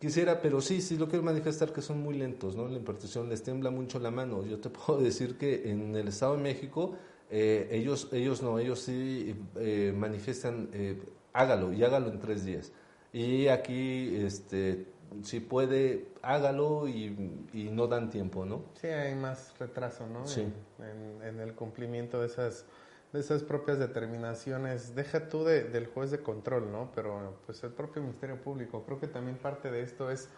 [0.00, 2.68] Quisiera, pero sí, sí lo quiero manifestar que son muy lentos, ¿no?
[2.68, 4.44] La impartición les tiembla mucho la mano.
[4.44, 6.94] Yo te puedo decir que en el Estado de México
[7.30, 11.00] eh, ellos, ellos no, ellos sí eh, manifiestan, eh,
[11.32, 12.72] hágalo y hágalo en tres días.
[13.12, 14.86] Y aquí, este,
[15.22, 18.64] si puede, hágalo y, y, no dan tiempo, ¿no?
[18.80, 20.26] Sí, hay más retraso, ¿no?
[20.26, 20.46] Sí.
[20.78, 22.66] En, en, el cumplimiento de esas,
[23.12, 24.94] de esas propias determinaciones.
[24.94, 26.90] Deja tú de, del juez de control, ¿no?
[26.94, 28.84] Pero pues el propio Ministerio Público.
[28.84, 30.28] Creo que también parte de esto es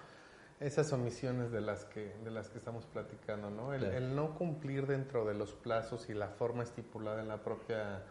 [0.60, 3.74] esas omisiones de las que, de las que estamos platicando, ¿no?
[3.74, 8.02] El, no cumplir dentro de los plazos y la forma estipulada en la propia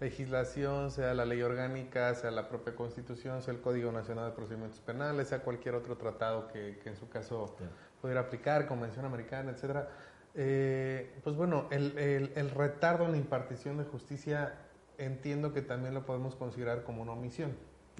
[0.00, 4.80] legislación, sea la ley orgánica, sea la propia constitución, sea el Código Nacional de Procedimientos
[4.80, 7.56] Penales, sea cualquier otro tratado que, en su caso
[8.00, 9.88] pudiera aplicar, Convención Americana, etcétera.
[10.34, 14.54] Eh, pues bueno, el, el, retardo en la impartición de justicia
[14.98, 17.52] entiendo que también lo podemos considerar como una omisión.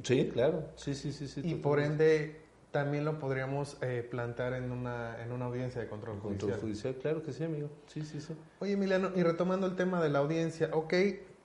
[0.02, 1.26] Sí, claro, sí, sí, sí.
[1.26, 5.88] sí y por ende también lo podríamos eh, plantar en una, en una audiencia de
[5.88, 6.94] control, control judicial.
[6.96, 7.70] claro que sí, amigo.
[7.86, 8.34] Sí, sí, sí.
[8.58, 10.92] Oye, Emiliano, y retomando el tema de la audiencia, ok,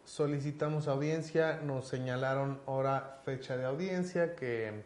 [0.05, 4.83] solicitamos audiencia, nos señalaron hora, fecha de audiencia, que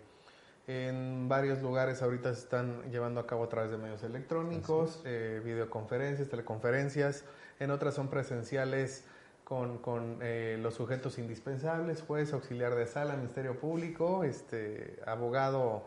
[0.67, 5.39] En varios lugares ahorita se están llevando a cabo a través de medios electrónicos, eh,
[5.45, 7.23] videoconferencias, teleconferencias.
[7.60, 9.06] En otras son presenciales
[9.43, 15.86] con, con eh, los sujetos indispensables, juez, auxiliar de sala, ministerio público, este, abogado,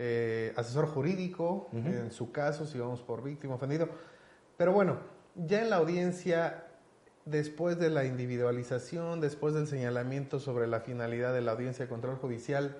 [0.00, 3.88] eh, asesor jurídico, en su caso, si vamos por víctima, ofendido.
[4.56, 4.98] Pero bueno,
[5.36, 6.65] ya en la audiencia,
[7.26, 12.16] después de la individualización, después del señalamiento sobre la finalidad de la audiencia de control
[12.16, 12.78] judicial,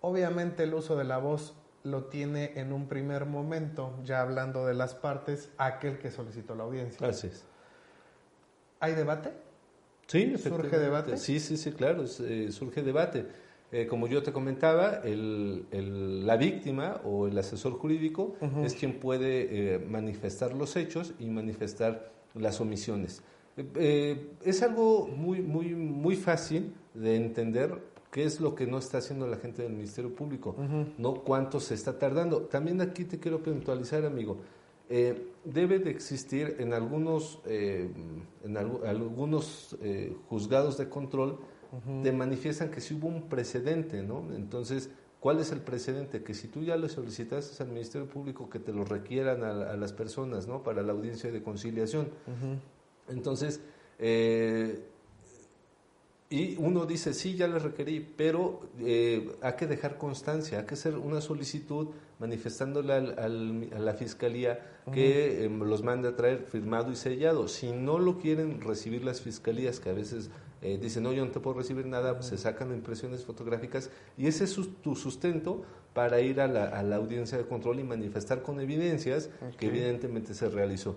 [0.00, 4.74] obviamente el uso de la voz lo tiene en un primer momento, ya hablando de
[4.74, 7.06] las partes, aquel que solicitó la audiencia.
[7.06, 7.44] Así es.
[8.78, 9.32] ¿Hay debate?
[10.06, 11.16] Sí, ¿Surge debate?
[11.16, 13.26] Sí, sí, sí, claro, eh, surge debate.
[13.72, 19.74] Eh, como yo te comentaba, el, la víctima o el asesor jurídico es quien puede
[19.74, 23.22] eh, manifestar los hechos y manifestar las omisiones.
[23.56, 29.26] Es algo muy, muy, muy fácil de entender qué es lo que no está haciendo
[29.26, 30.54] la gente del Ministerio Público,
[30.98, 32.42] no cuánto se está tardando.
[32.42, 34.38] También aquí te quiero puntualizar, amigo.
[34.90, 37.90] Eh, debe de existir en algunos, eh,
[38.44, 41.38] en algunos eh, juzgados de control,
[42.02, 44.26] te manifiestan que si hubo un precedente, ¿no?
[44.34, 46.22] Entonces, ¿cuál es el precedente?
[46.22, 49.94] Que si tú ya le solicitaste al Ministerio Público que te lo requieran a, las
[49.94, 50.62] personas, ¿no?
[50.62, 52.08] Para la audiencia de conciliación.
[53.08, 53.60] Entonces,
[56.30, 58.60] y uno dice, sí, ya le requerí, pero
[59.42, 61.88] hay que dejar constancia, hay que hacer una solicitud
[62.18, 64.60] manifestándole a la fiscalía
[64.92, 67.48] que em, los mande a traer firmado y sellado.
[67.48, 70.30] Si no lo quieren recibir las fiscalías, que a veces
[70.62, 74.28] eh, dicen, no, yo no te puedo recibir nada, pues se sacan impresiones fotográficas y
[74.28, 79.28] ese es tu sustento para ir a la, audiencia de control y manifestar con evidencias
[79.58, 80.94] que evidentemente se realizó.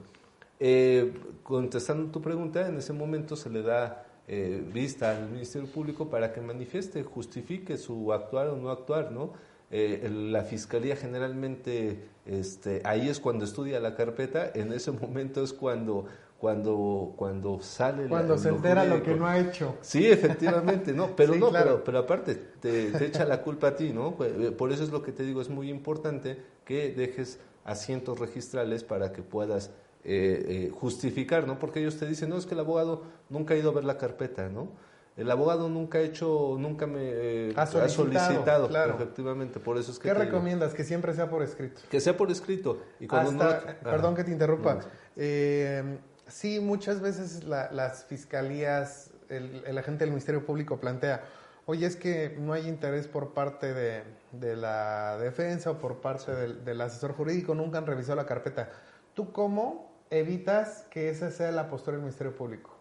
[0.59, 1.13] Eh,
[1.43, 6.33] contestando tu pregunta, en ese momento se le da eh, vista al Ministerio Público para
[6.33, 9.33] que manifieste, justifique su actuar o no actuar, ¿no?
[9.71, 15.53] Eh, la fiscalía generalmente este, ahí es cuando estudia la carpeta, en ese momento es
[15.53, 16.05] cuando
[16.37, 19.77] cuando cuando sale cuando se entera lo que no ha hecho.
[19.81, 24.15] Sí efectivamente no pero no pero, pero aparte te, echa la culpa a ti no
[24.21, 28.83] eh, por eso es lo que te digo es muy importante que dejes asientos registrales
[28.85, 29.71] para que puedas
[30.03, 33.71] eh, justificar no porque ellos te dicen no es que el abogado nunca ha ido
[33.71, 34.69] a ver la carpeta no
[35.17, 38.95] el abogado nunca ha hecho, nunca me eh, ha solicitado, claro.
[38.95, 40.09] efectivamente, por eso es que...
[40.09, 40.73] ¿Qué recomiendas?
[40.73, 41.79] Que siempre sea por escrito.
[41.89, 42.81] Que sea por escrito.
[42.99, 43.45] Y cuando
[43.81, 44.79] perdón que te interrumpa.
[45.15, 51.23] Eh, sí, muchas veces las fiscalías, el, agente del Ministerio Público plantea,
[51.65, 54.03] oye, es que no hay interés por parte de,
[54.55, 58.69] la defensa o por parte del, del asesor jurídico, nunca han revisado la carpeta.
[59.13, 62.75] ¿Tú cómo evitas que esa sea la postura del Ministerio Público?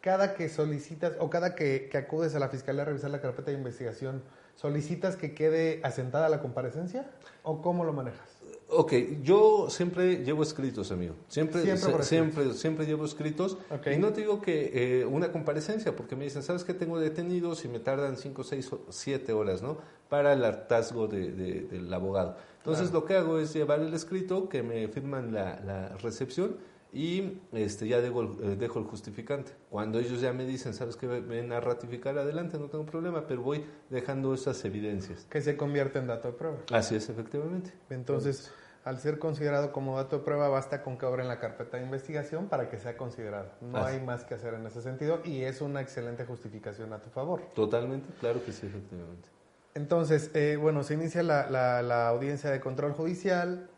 [0.00, 3.58] cada que solicitas o cada que, acudes a la fiscalía a revisar la carpeta de
[3.58, 4.22] investigación,
[4.56, 7.06] ¿solicitas que quede asentada la comparecencia
[7.42, 8.39] o cómo lo manejas?
[8.72, 11.14] Ok, yo siempre llevo escritos, amigo.
[11.28, 13.58] Siempre, siempre, siempre, llevo escritos.
[13.92, 16.72] Y no te digo que eh, una comparecencia, porque me dicen, ¿sabes qué?
[16.72, 19.78] Tengo detenidos y me tardan 5, 6, 7 horas, ¿no?
[20.08, 22.36] Para el hartazgo del abogado.
[22.58, 26.56] Entonces, lo que hago es llevar el escrito, que me firman la, la recepción
[26.92, 29.52] y este, ya dejo, eh, dejo, el justificante.
[29.70, 33.42] Cuando ellos ya me dicen, sabes que ven a ratificar adelante, no tengo problema, pero
[33.42, 35.26] voy dejando esas evidencias.
[35.30, 36.56] Que se convierte en dato de prueba.
[36.72, 37.72] Así es, efectivamente.
[37.90, 38.50] Entonces,
[38.84, 42.48] al ser considerado como dato de prueba, basta con que abren la carpeta de investigación
[42.48, 43.50] para que sea considerado.
[43.60, 47.10] No hay más que hacer en ese sentido y es una excelente justificación a tu
[47.10, 47.42] favor.
[47.54, 49.28] Totalmente, claro que sí, efectivamente.
[49.74, 53.68] Entonces, eh, bueno, se inicia la, la, la audiencia de control judicial,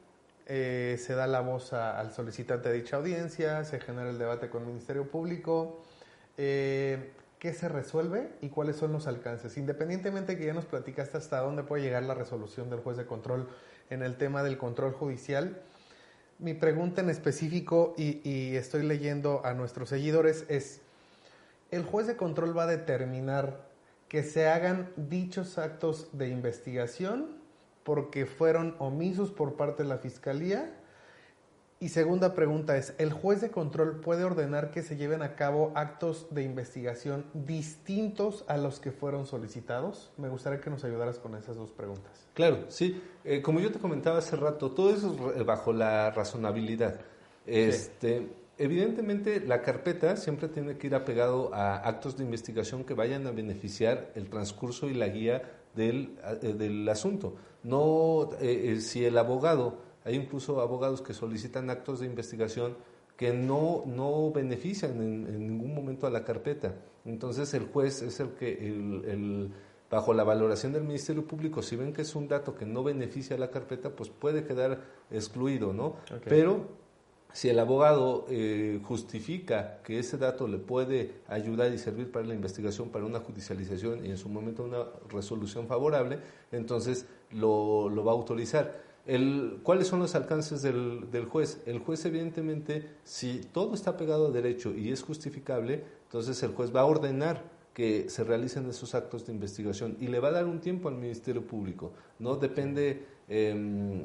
[0.47, 4.63] eh, se da la voz al solicitante de dicha audiencia, se genera el debate con
[4.63, 5.83] el Ministerio Público.
[6.37, 9.57] Eh, ¿Qué se resuelve y cuáles son los alcances?
[9.57, 13.49] Independientemente que ya nos platicaste hasta dónde puede llegar la resolución del juez de control
[13.91, 15.61] en el tema del control judicial,
[16.39, 20.81] mi pregunta en específico, y, y estoy leyendo a nuestros seguidores, es,
[21.71, 23.61] ¿el juez de control va a determinar
[24.09, 27.29] que se hagan dichos actos de investigación
[27.85, 30.71] porque fueron omisos por parte de la Fiscalía?
[31.83, 35.73] Y segunda pregunta es, ¿el juez de control puede ordenar que se lleven a cabo
[35.75, 40.13] actos de investigación distintos a los que fueron solicitados?
[40.17, 42.29] Me gustaría que nos ayudaras con esas dos preguntas.
[42.35, 43.03] Claro, sí.
[43.25, 47.01] Eh, como yo te comentaba hace rato, todo eso es bajo la razonabilidad.
[47.47, 48.29] Este,
[48.59, 53.33] Evidentemente, la carpeta siempre tiene que ir apegado a actos de investigación que vayan a
[53.33, 55.43] beneficiar el transcurso y la guía
[55.75, 57.35] del, eh, del asunto.
[57.65, 62.77] No, eh, si el abogado, hay incluso abogados que solicitan actos de investigación
[63.17, 66.75] que no, no benefician en, ningún momento a la carpeta.
[67.05, 69.53] Entonces el juez es el que, el,
[69.91, 73.37] bajo la valoración del Ministerio Público, si ven que es un dato que no beneficia
[73.37, 74.81] a la carpeta, pues puede quedar
[75.11, 75.97] excluido, ¿no?
[76.25, 76.67] Pero
[77.33, 82.35] si el abogado eh, justifica que ese dato le puede ayudar y servir para la
[82.35, 86.19] investigación, para una judicialización y en su momento una resolución favorable,
[86.51, 88.92] entonces lo, lo va a autorizar.
[89.07, 91.61] El, ¿Cuáles son los alcances del, del, juez?
[91.67, 96.75] El juez, evidentemente, si todo está pegado a derecho y es justificable, entonces el juez
[96.75, 97.43] va a ordenar
[97.75, 100.97] que se realicen esos actos de investigación y le va a dar un tiempo al
[100.97, 101.93] Ministerio Público.
[102.19, 104.05] No depende, em,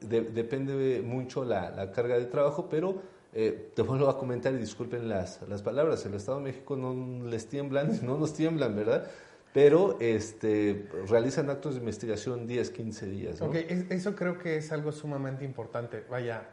[0.00, 3.02] depende mucho la, la, carga de trabajo, pero
[3.32, 7.26] eh, te vuelvo a comentar y disculpen las, las palabras, el Estado de México no
[7.28, 9.10] les tiemblan, no nos tiemblan, ¿verdad?
[9.54, 13.40] Pero este, realizan actos de investigación 10, 15 días.
[13.40, 13.52] ¿no?
[13.54, 16.04] eso creo que es algo sumamente importante.
[16.10, 16.48] Vaya,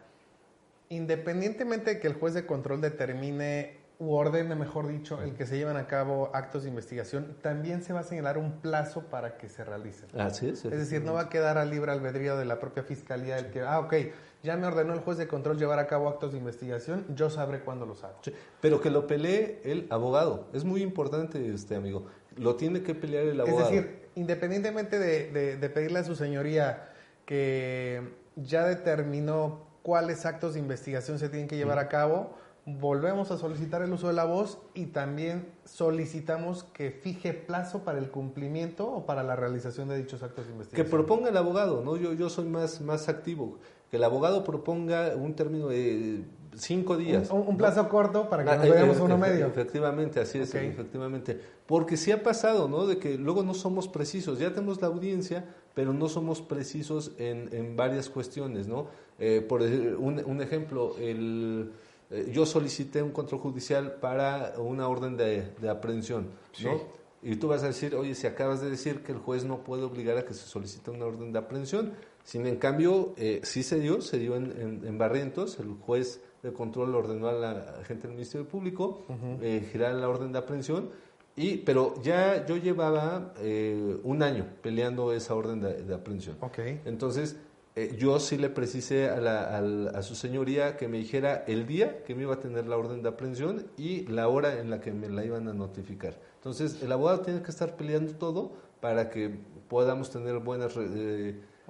[0.89, 5.58] independientemente de que el juez de control determine u ordene, mejor dicho, el que se
[5.58, 9.49] lleven a cabo actos de investigación, también se va a señalar un plazo para que
[9.49, 10.10] se realicen.
[10.20, 10.66] Así es.
[10.66, 13.62] Es decir, no va a quedar a libre albedrío de la propia fiscalía el que,
[13.62, 13.93] ah, ok,
[14.41, 17.62] ya me ordenó el juez de control llevar a cabo actos de investigación, yo sabré
[17.62, 18.20] cuándo los hago.
[18.60, 20.47] pero que lo pelee el abogado.
[20.52, 22.08] Es muy importante, este amigo.
[22.38, 23.69] Lo tiene que pelear el abogado.
[23.69, 26.89] Es decir, independientemente de, pedirle a su señoría
[27.25, 28.01] que
[28.36, 33.82] ya determinó cuáles actos de investigación se tienen que llevar a cabo, volvemos a solicitar
[33.82, 39.05] el uso de la voz y también solicitamos que fije plazo para el cumplimiento o
[39.05, 40.86] para la realización de dichos actos de investigación.
[40.86, 41.97] Que proponga el abogado, ¿no?
[41.97, 43.57] Yo, yo soy más, más activo.
[43.89, 46.23] Que el abogado proponga un término de
[46.56, 47.30] cinco días.
[47.32, 49.47] Un, plazo corto para que ah, nos veamos uno medio.
[49.47, 51.39] Efectivamente, así es, efectivamente.
[51.66, 52.88] Porque sí ha pasado, ¿no?
[52.88, 54.39] De que luego no somos precisos.
[54.39, 58.88] Ya tenemos la audiencia, pero no somos precisos en, en varias cuestiones, ¿no?
[59.20, 61.72] Eh, por un, un ejemplo, el,
[62.10, 66.28] eh, yo solicité un control judicial para una orden de, de aprehensión,
[66.64, 67.02] ¿no?
[67.24, 69.84] Y tú vas a decir, oye, si acabas de decir que el juez no puede
[69.84, 71.93] obligar a que se solicite una orden de aprehensión,
[72.24, 76.20] sin en cambio, eh, sí se dio, se dio en, en, en Barrientos, el juez
[76.43, 79.05] de control ordenó a la gente del Ministerio Público
[79.41, 80.89] eh, girar la orden de aprehensión,
[81.35, 86.37] y, pero ya yo llevaba eh, un año peleando esa orden de, aprehensión.
[86.41, 86.81] Okay.
[86.85, 87.37] Entonces,
[87.75, 89.57] eh, yo sí le precisé a, la,
[89.89, 93.01] a, su señoría que me dijera el día que me iba a tener la orden
[93.01, 96.19] de aprehensión y la hora en la que me la iban a notificar.
[96.35, 99.33] Entonces, el abogado tiene que estar peleando todo para que
[99.69, 100.75] podamos tener buenas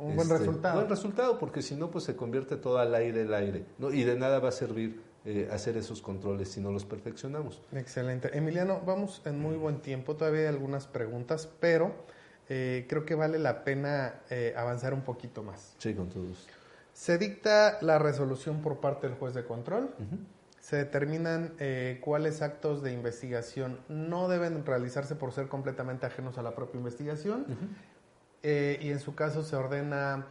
[0.01, 0.75] un buen este, resultado.
[0.75, 3.91] buen resultado, porque si no, pues se convierte todo al aire el aire, ¿no?
[3.91, 7.61] Y de nada va a servir eh, hacer esos controles si no los perfeccionamos.
[7.73, 8.35] Excelente.
[8.35, 11.93] Emiliano, vamos en muy buen tiempo, todavía hay algunas preguntas, pero
[12.49, 15.75] eh, creo que vale la pena eh, avanzar un poquito más.
[15.77, 16.47] Sí, con todos.
[16.93, 19.93] Se dicta la resolución por parte del juez de control.
[20.59, 21.53] Se determinan
[22.01, 27.45] cuáles actos de investigación no deben realizarse por ser completamente ajenos a la propia investigación
[28.43, 30.25] eh, y en su caso se ordena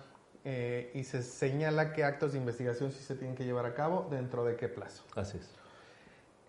[0.44, 4.08] eh, y se señala qué actos de investigación sí se tienen que llevar a cabo,
[4.10, 5.04] dentro de qué plazo.
[5.14, 5.48] Así es.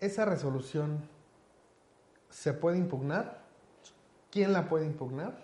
[0.00, 1.00] ¿Esa resolución
[2.30, 3.42] se puede impugnar?
[4.30, 5.36] ¿Quién la puede impugnar?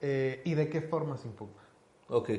[0.00, 1.62] Eh, ¿Y de qué forma se impugna?
[2.08, 2.30] Ok.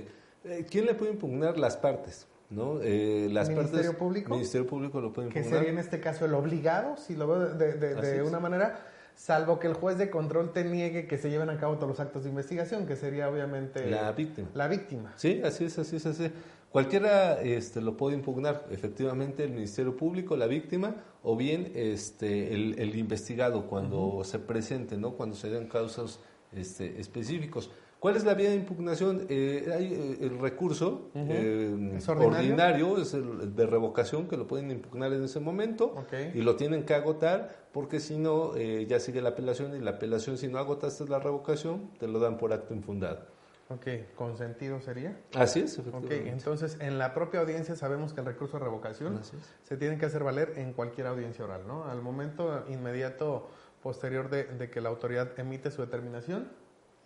[0.70, 1.58] ¿Quién le puede impugnar?
[1.58, 2.28] Las partes.
[2.50, 2.76] ¿no?
[2.76, 4.30] las ¿Ministerio Público?
[4.30, 5.52] Ministerio Público lo puede impugnar.
[5.52, 8.86] Que sería en este caso el obligado, si lo veo de, de una manera
[9.18, 12.00] salvo que el juez de control te niegue que se lleven a cabo todos los
[12.00, 14.48] actos de investigación, que sería obviamente la víctima.
[14.54, 15.14] La víctima.
[15.18, 16.32] Sí, así es, así es, así.
[16.70, 22.96] Cualquiera este, lo puede impugnar, efectivamente, el Ministerio Público, la víctima, o bien este, el,
[22.96, 25.14] investigado cuando se presente, ¿no?
[25.14, 26.20] cuando se den causas
[26.54, 27.72] este, específicos.
[28.00, 29.26] ¿Cuál es la vía de impugnación?
[29.28, 32.98] Eh, hay eh, el recurso eh, ordinario?
[33.02, 35.96] es el de revocación que lo pueden impugnar en ese momento
[36.34, 40.38] y lo tienen que agotar porque si no ya sigue la apelación y la apelación
[40.38, 43.26] si no agotaste la revocación te lo dan por acto infundado.
[43.70, 45.20] Ok, ¿consentido sería?
[45.36, 46.22] Así es, efectivamente.
[46.22, 49.20] Ok, entonces en la propia audiencia sabemos que el recurso de revocación
[49.64, 51.84] se tiene que hacer valer en cualquier audiencia oral, ¿no?
[51.84, 53.50] Al momento inmediato
[53.84, 56.48] posterior de, de que la autoridad emite su determinación,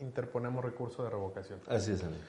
[0.01, 1.59] interponemos recurso de revocación.
[1.67, 2.21] Así es, amigo.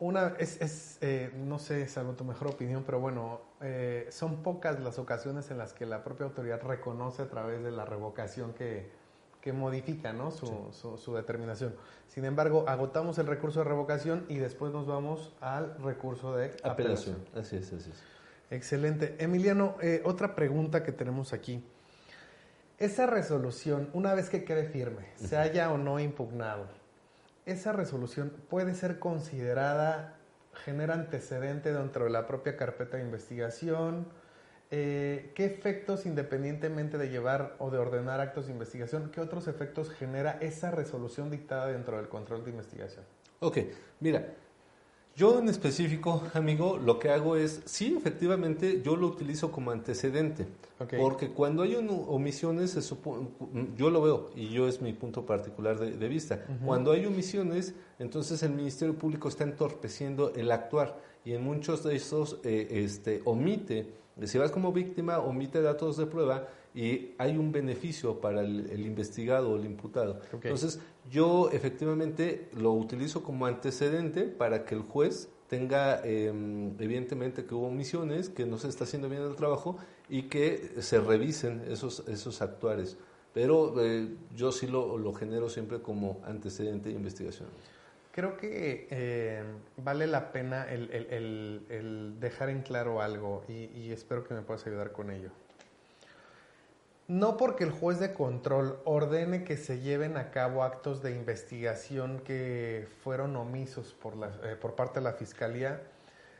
[0.00, 4.78] Una, es, es eh, no sé, salvo tu mejor opinión, pero bueno, eh, son pocas
[4.78, 8.90] las ocasiones en las que la propia autoridad reconoce a través de la revocación que,
[9.40, 10.30] que modifica ¿no?
[10.30, 11.74] su, su, determinación.
[12.06, 17.16] Sin embargo, agotamos el recurso de revocación y después nos vamos al recurso de apelación.
[17.34, 18.02] Así es, así es.
[18.50, 19.16] Excelente.
[19.18, 21.64] Emiliano, eh, otra pregunta que tenemos aquí.
[22.78, 26.68] Esa resolución, una vez que quede firme, se haya o no impugnado,
[27.48, 30.18] esa resolución puede ser considerada,
[30.64, 34.06] genera antecedente dentro de la propia carpeta de investigación,
[34.70, 39.90] eh, ¿qué efectos, independientemente de llevar o de ordenar actos de investigación, qué otros efectos
[39.90, 43.04] genera esa resolución dictada dentro del control de investigación?
[43.40, 43.58] Ok,
[44.00, 44.34] mira,
[45.18, 50.46] yo en específico, amigo, lo que hago es, sí, efectivamente, yo lo utilizo como antecedente,
[50.96, 52.96] porque cuando hay omisiones, se
[53.76, 58.44] yo lo veo, y yo es mi punto particular de, vista, cuando hay omisiones, entonces
[58.44, 63.98] el Ministerio Público está entorpeciendo el actuar, y en muchos de esos eh, este, omite
[64.24, 69.50] si vas como víctima, omite datos de prueba y hay un beneficio para el, investigado
[69.50, 70.20] o el imputado.
[70.32, 70.80] Entonces,
[71.10, 77.68] yo efectivamente lo utilizo como antecedente para que el juez tenga, em, evidentemente, que hubo
[77.68, 79.76] omisiones, que no se está haciendo bien el trabajo
[80.08, 82.98] y que se revisen esos, esos actuares.
[83.32, 87.48] Pero eh, yo sí lo, lo genero siempre como antecedente de investigación
[88.18, 89.44] creo que eh,
[89.76, 95.12] vale la pena el, dejar en claro algo y, espero que me puedas ayudar con
[95.12, 95.30] ello.
[97.08, 102.20] No porque el juez de control ordene que se lleven a cabo actos de investigación
[102.20, 104.12] que fueron omisos por,
[104.44, 105.80] eh, por parte de la Fiscalía,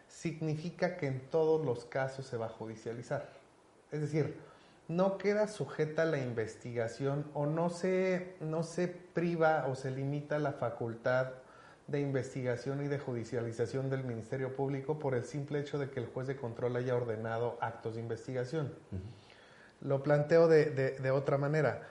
[0.08, 3.30] significa que en todos los casos se va a judicializar.
[3.90, 4.36] Es decir,
[4.88, 8.36] no queda sujeta la investigación o no se
[9.14, 11.28] priva o se limita la facultad
[11.86, 16.06] de investigación y de judicialización del Ministerio Público por el simple hecho de que el
[16.06, 18.70] juez de control haya ordenado actos de investigación.
[19.80, 21.88] Lo planteo de, otra manera.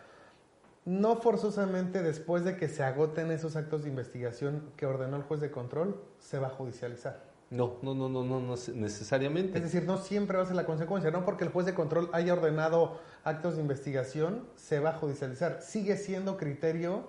[0.86, 5.42] No forzosamente después de que se agoten esos actos de investigación que ordenó el juez
[5.42, 7.28] de control, se va a judicializar.
[7.50, 9.58] No, no, no, no, no, no necesariamente.
[9.58, 12.10] Es decir, no siempre va a ser la consecuencia, no porque el juez de control
[12.12, 15.62] haya ordenado actos de investigación, se va a judicializar.
[15.62, 17.06] Sigue siendo criterio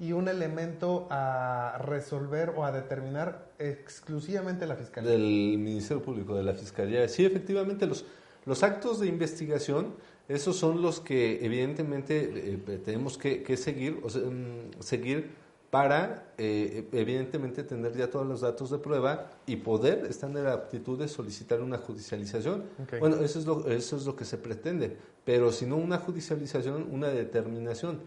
[0.00, 5.10] y un elemento a resolver o a determinar exclusivamente la Fiscalía.
[5.10, 7.08] Del Ministerio Público, de la Fiscalía.
[7.08, 8.04] Sí, efectivamente, los,
[8.44, 9.94] los actos de investigación,
[10.28, 15.30] esos son los que evidentemente eh, tenemos que, seguir, o mm, seguir
[15.70, 20.52] para, eh, evidentemente, tener ya todos los datos de prueba y poder estar en la
[20.52, 22.64] aptitud de solicitar una judicialización.
[23.00, 26.88] Bueno, eso es, lo, eso es lo que se pretende, pero si no una judicialización,
[26.90, 28.00] una determinación.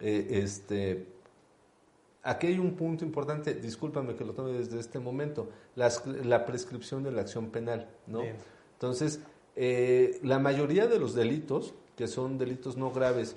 [0.00, 1.06] Eh, este,
[2.26, 7.12] Aquí hay un punto importante, discúlpame que lo tome desde este momento, la prescripción de
[7.12, 8.22] la acción penal, ¿no?
[8.72, 9.20] Entonces,
[9.56, 13.36] eh, la mayoría de los delitos, que son delitos no graves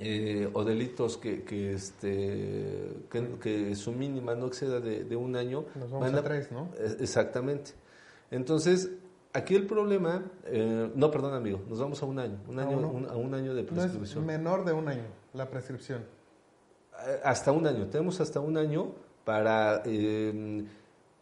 [0.00, 5.90] eh, o delitos que, que, este, que, su mínima no exceda de, un año, nos
[5.90, 6.68] vamos a, tres, ¿no?
[6.78, 7.72] Eh, exactamente.
[8.30, 8.90] Entonces,
[9.32, 10.24] aquí el problema,
[10.94, 14.26] no, perdón, amigo, nos vamos a un año, un año, a un año de prescripción.
[14.26, 16.02] No es menor de un año la prescripción.
[17.06, 18.92] Eh, hasta un año, tenemos hasta un año
[19.24, 20.66] para, em,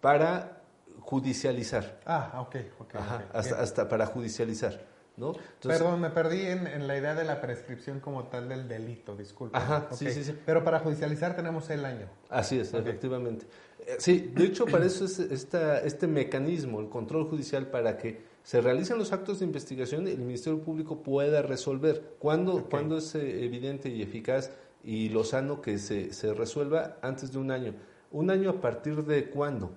[0.00, 0.61] para
[1.03, 2.00] judicializar.
[2.07, 2.94] Ah, ok, ok.
[3.32, 4.80] hasta, hasta, para judicializar.
[5.16, 5.34] ¿no?
[5.62, 9.57] Perdón, me perdí en, la idea de la prescripción como tal del delito, disculpe.
[9.57, 10.34] Ajá, sí, sí, sí.
[10.44, 12.07] Pero para judicializar tenemos el año.
[12.30, 13.46] Así es, efectivamente.
[13.80, 18.22] Eh, sí, de hecho, para eso es esta, este mecanismo, el control judicial, para que
[18.42, 22.16] se realicen los actos de investigación y el Ministerio Público pueda resolver.
[22.18, 24.50] cuando cuando es eh, evidente y eficaz
[24.82, 27.74] y lo sano que se, se resuelva antes de un año.
[28.11, 29.72] ¿Un año a partir de cuándo?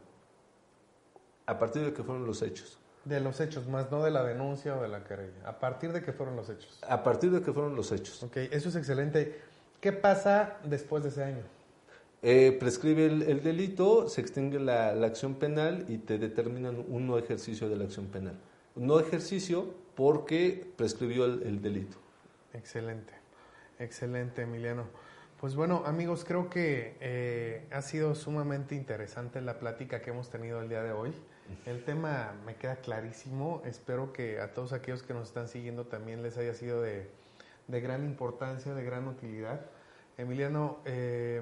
[1.45, 2.77] A partir de que fueron los hechos.
[3.03, 5.47] De los hechos, más no de la denuncia o de la querella.
[5.47, 6.79] A partir de que fueron los hechos.
[6.87, 8.23] A partir de que fueron los hechos.
[8.23, 9.41] Ok, eso es excelente.
[9.79, 11.43] ¿Qué pasa después de ese año?
[12.23, 17.69] Eh, prescribe el, delito, se extingue la, acción penal y te determinan un no ejercicio
[17.69, 18.39] de la acción penal.
[18.75, 21.97] No ejercicio porque prescribió el delito.
[22.53, 23.13] Excelente.
[23.79, 24.85] Excelente, Emiliano.
[25.39, 30.61] Pues bueno, amigos, creo que eh, ha sido sumamente interesante la plática que hemos tenido
[30.61, 31.13] el día de hoy.
[31.65, 33.61] El tema me queda clarísimo.
[33.65, 37.09] Espero que a todos aquellos que nos están siguiendo también les haya sido de,
[37.67, 39.61] gran importancia, de gran utilidad.
[40.17, 41.41] Emiliano, eh,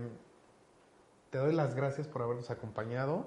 [1.30, 3.26] te doy las gracias por habernos acompañado.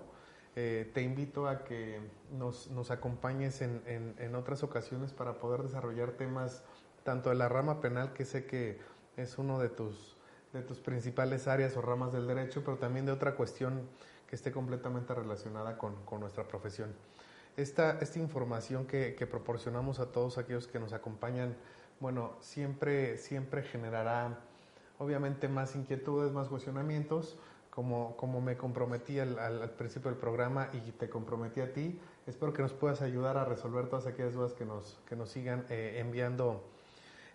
[0.54, 2.00] Eh, te invito a que
[2.32, 6.62] nos, nos acompañes en, en otras ocasiones para poder desarrollar temas
[7.04, 8.78] tanto de la rama penal, que sé que
[9.16, 10.16] es uno de tus,
[10.52, 13.88] de tus principales áreas o ramas del derecho, pero también de otra cuestión
[14.28, 16.94] que esté completamente relacionada con, nuestra profesión.
[17.56, 21.56] Esta, esta información que, proporcionamos a todos aquellos que nos acompañan,
[22.00, 24.38] bueno, siempre, siempre generará
[24.98, 27.36] obviamente más inquietudes, más cuestionamientos,
[27.70, 31.98] como, como me comprometí al, al, principio del programa y te comprometí a ti.
[32.26, 35.66] Espero que nos puedas ayudar a resolver todas aquellas dudas que nos, que nos sigan
[35.68, 36.64] eh, enviando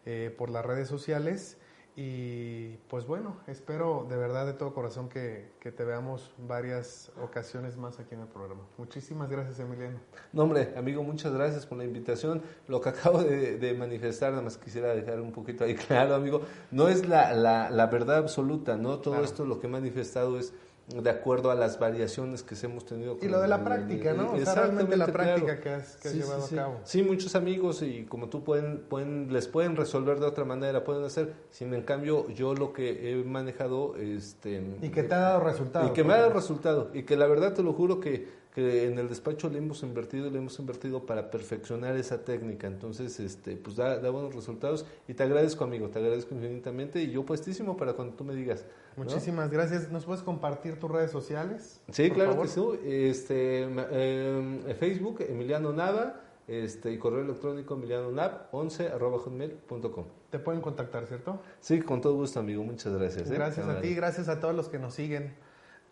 [0.06, 1.58] eh, por las redes sociales
[2.04, 7.78] Y pues bueno, espero de verdad de todo corazón que, que, te veamos varias ocasiones
[7.78, 8.62] más aquí en el programa.
[8.80, 10.00] Muchísimas gracias, Emiliano.
[10.34, 12.42] No, hombre, amigo, muchas gracias por la invitación.
[12.68, 16.42] Lo que acabo de, manifestar, nada más quisiera dejar un poquito ahí claro, amigo,
[16.72, 18.98] no es la, la, la verdad absoluta, ¿no?
[18.98, 20.56] Todo esto lo que he manifestado es
[20.96, 23.18] de acuerdo a las variaciones que hemos tenido.
[23.22, 24.34] y lo de la práctica, ¿no?
[24.34, 26.80] O sea, realmente la práctica que has, llevado a cabo.
[26.84, 31.04] Sí, muchos amigos y como tú pueden, pueden, les pueden resolver de otra manera, pueden
[31.04, 31.34] hacer.
[31.50, 34.62] Sin en cambio, yo lo que he manejado, este...
[34.82, 35.88] Y que te ha dado resultado.
[35.88, 36.92] Y que me ha dado resultado.
[36.94, 40.30] Y que la verdad te lo juro que que en el despacho le hemos invertido
[40.30, 42.68] le hemos invertido para perfeccionar esa técnica.
[42.68, 47.12] Entonces, este, pues da, da, buenos resultados y te agradezco, amigo, te agradezco infinitamente y
[47.12, 48.66] yo puestísimo para cuando tú me digas.
[48.98, 49.92] Muchísimas gracias.
[49.92, 51.82] ¿Nos puedes compartir tus redes sociales?
[51.92, 52.62] Sí, claro que sí.
[52.84, 60.06] Este, eh, Facebook, Emiliano Nava, este, y correo electrónico emilianonav 11 arroba hotmail.com.
[60.30, 61.40] Te pueden contactar, ¿cierto?
[61.62, 62.62] Sí, con todo gusto, amigo.
[62.64, 63.30] Muchas gracias.
[63.30, 63.34] ¿eh?
[63.34, 65.34] Gracias a ti, gracias a todos los que nos siguen.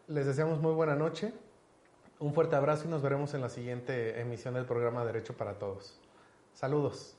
[0.07, 1.31] Les deseamos muy buena noche.
[2.19, 5.97] Un fuerte abrazo y nos veremos en la siguiente emisión del programa Derecho para Todos.
[6.53, 7.18] Saludos.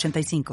[0.01, 0.43] 906985.